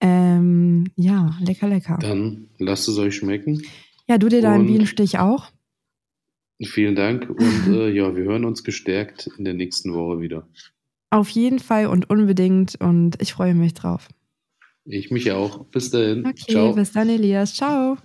[0.01, 1.99] Ähm, ja, lecker, lecker.
[2.01, 3.61] Dann lasst es euch schmecken.
[4.09, 5.51] Ja, du dir deinen Bienenstich auch?
[6.63, 10.47] Vielen Dank und äh, ja, wir hören uns gestärkt in der nächsten Woche wieder.
[11.11, 14.07] Auf jeden Fall und unbedingt und ich freue mich drauf.
[14.85, 15.65] Ich mich auch.
[15.65, 16.25] Bis dahin.
[16.25, 16.73] Okay, Ciao.
[16.73, 17.53] bis dann, Elias.
[17.53, 17.97] Ciao.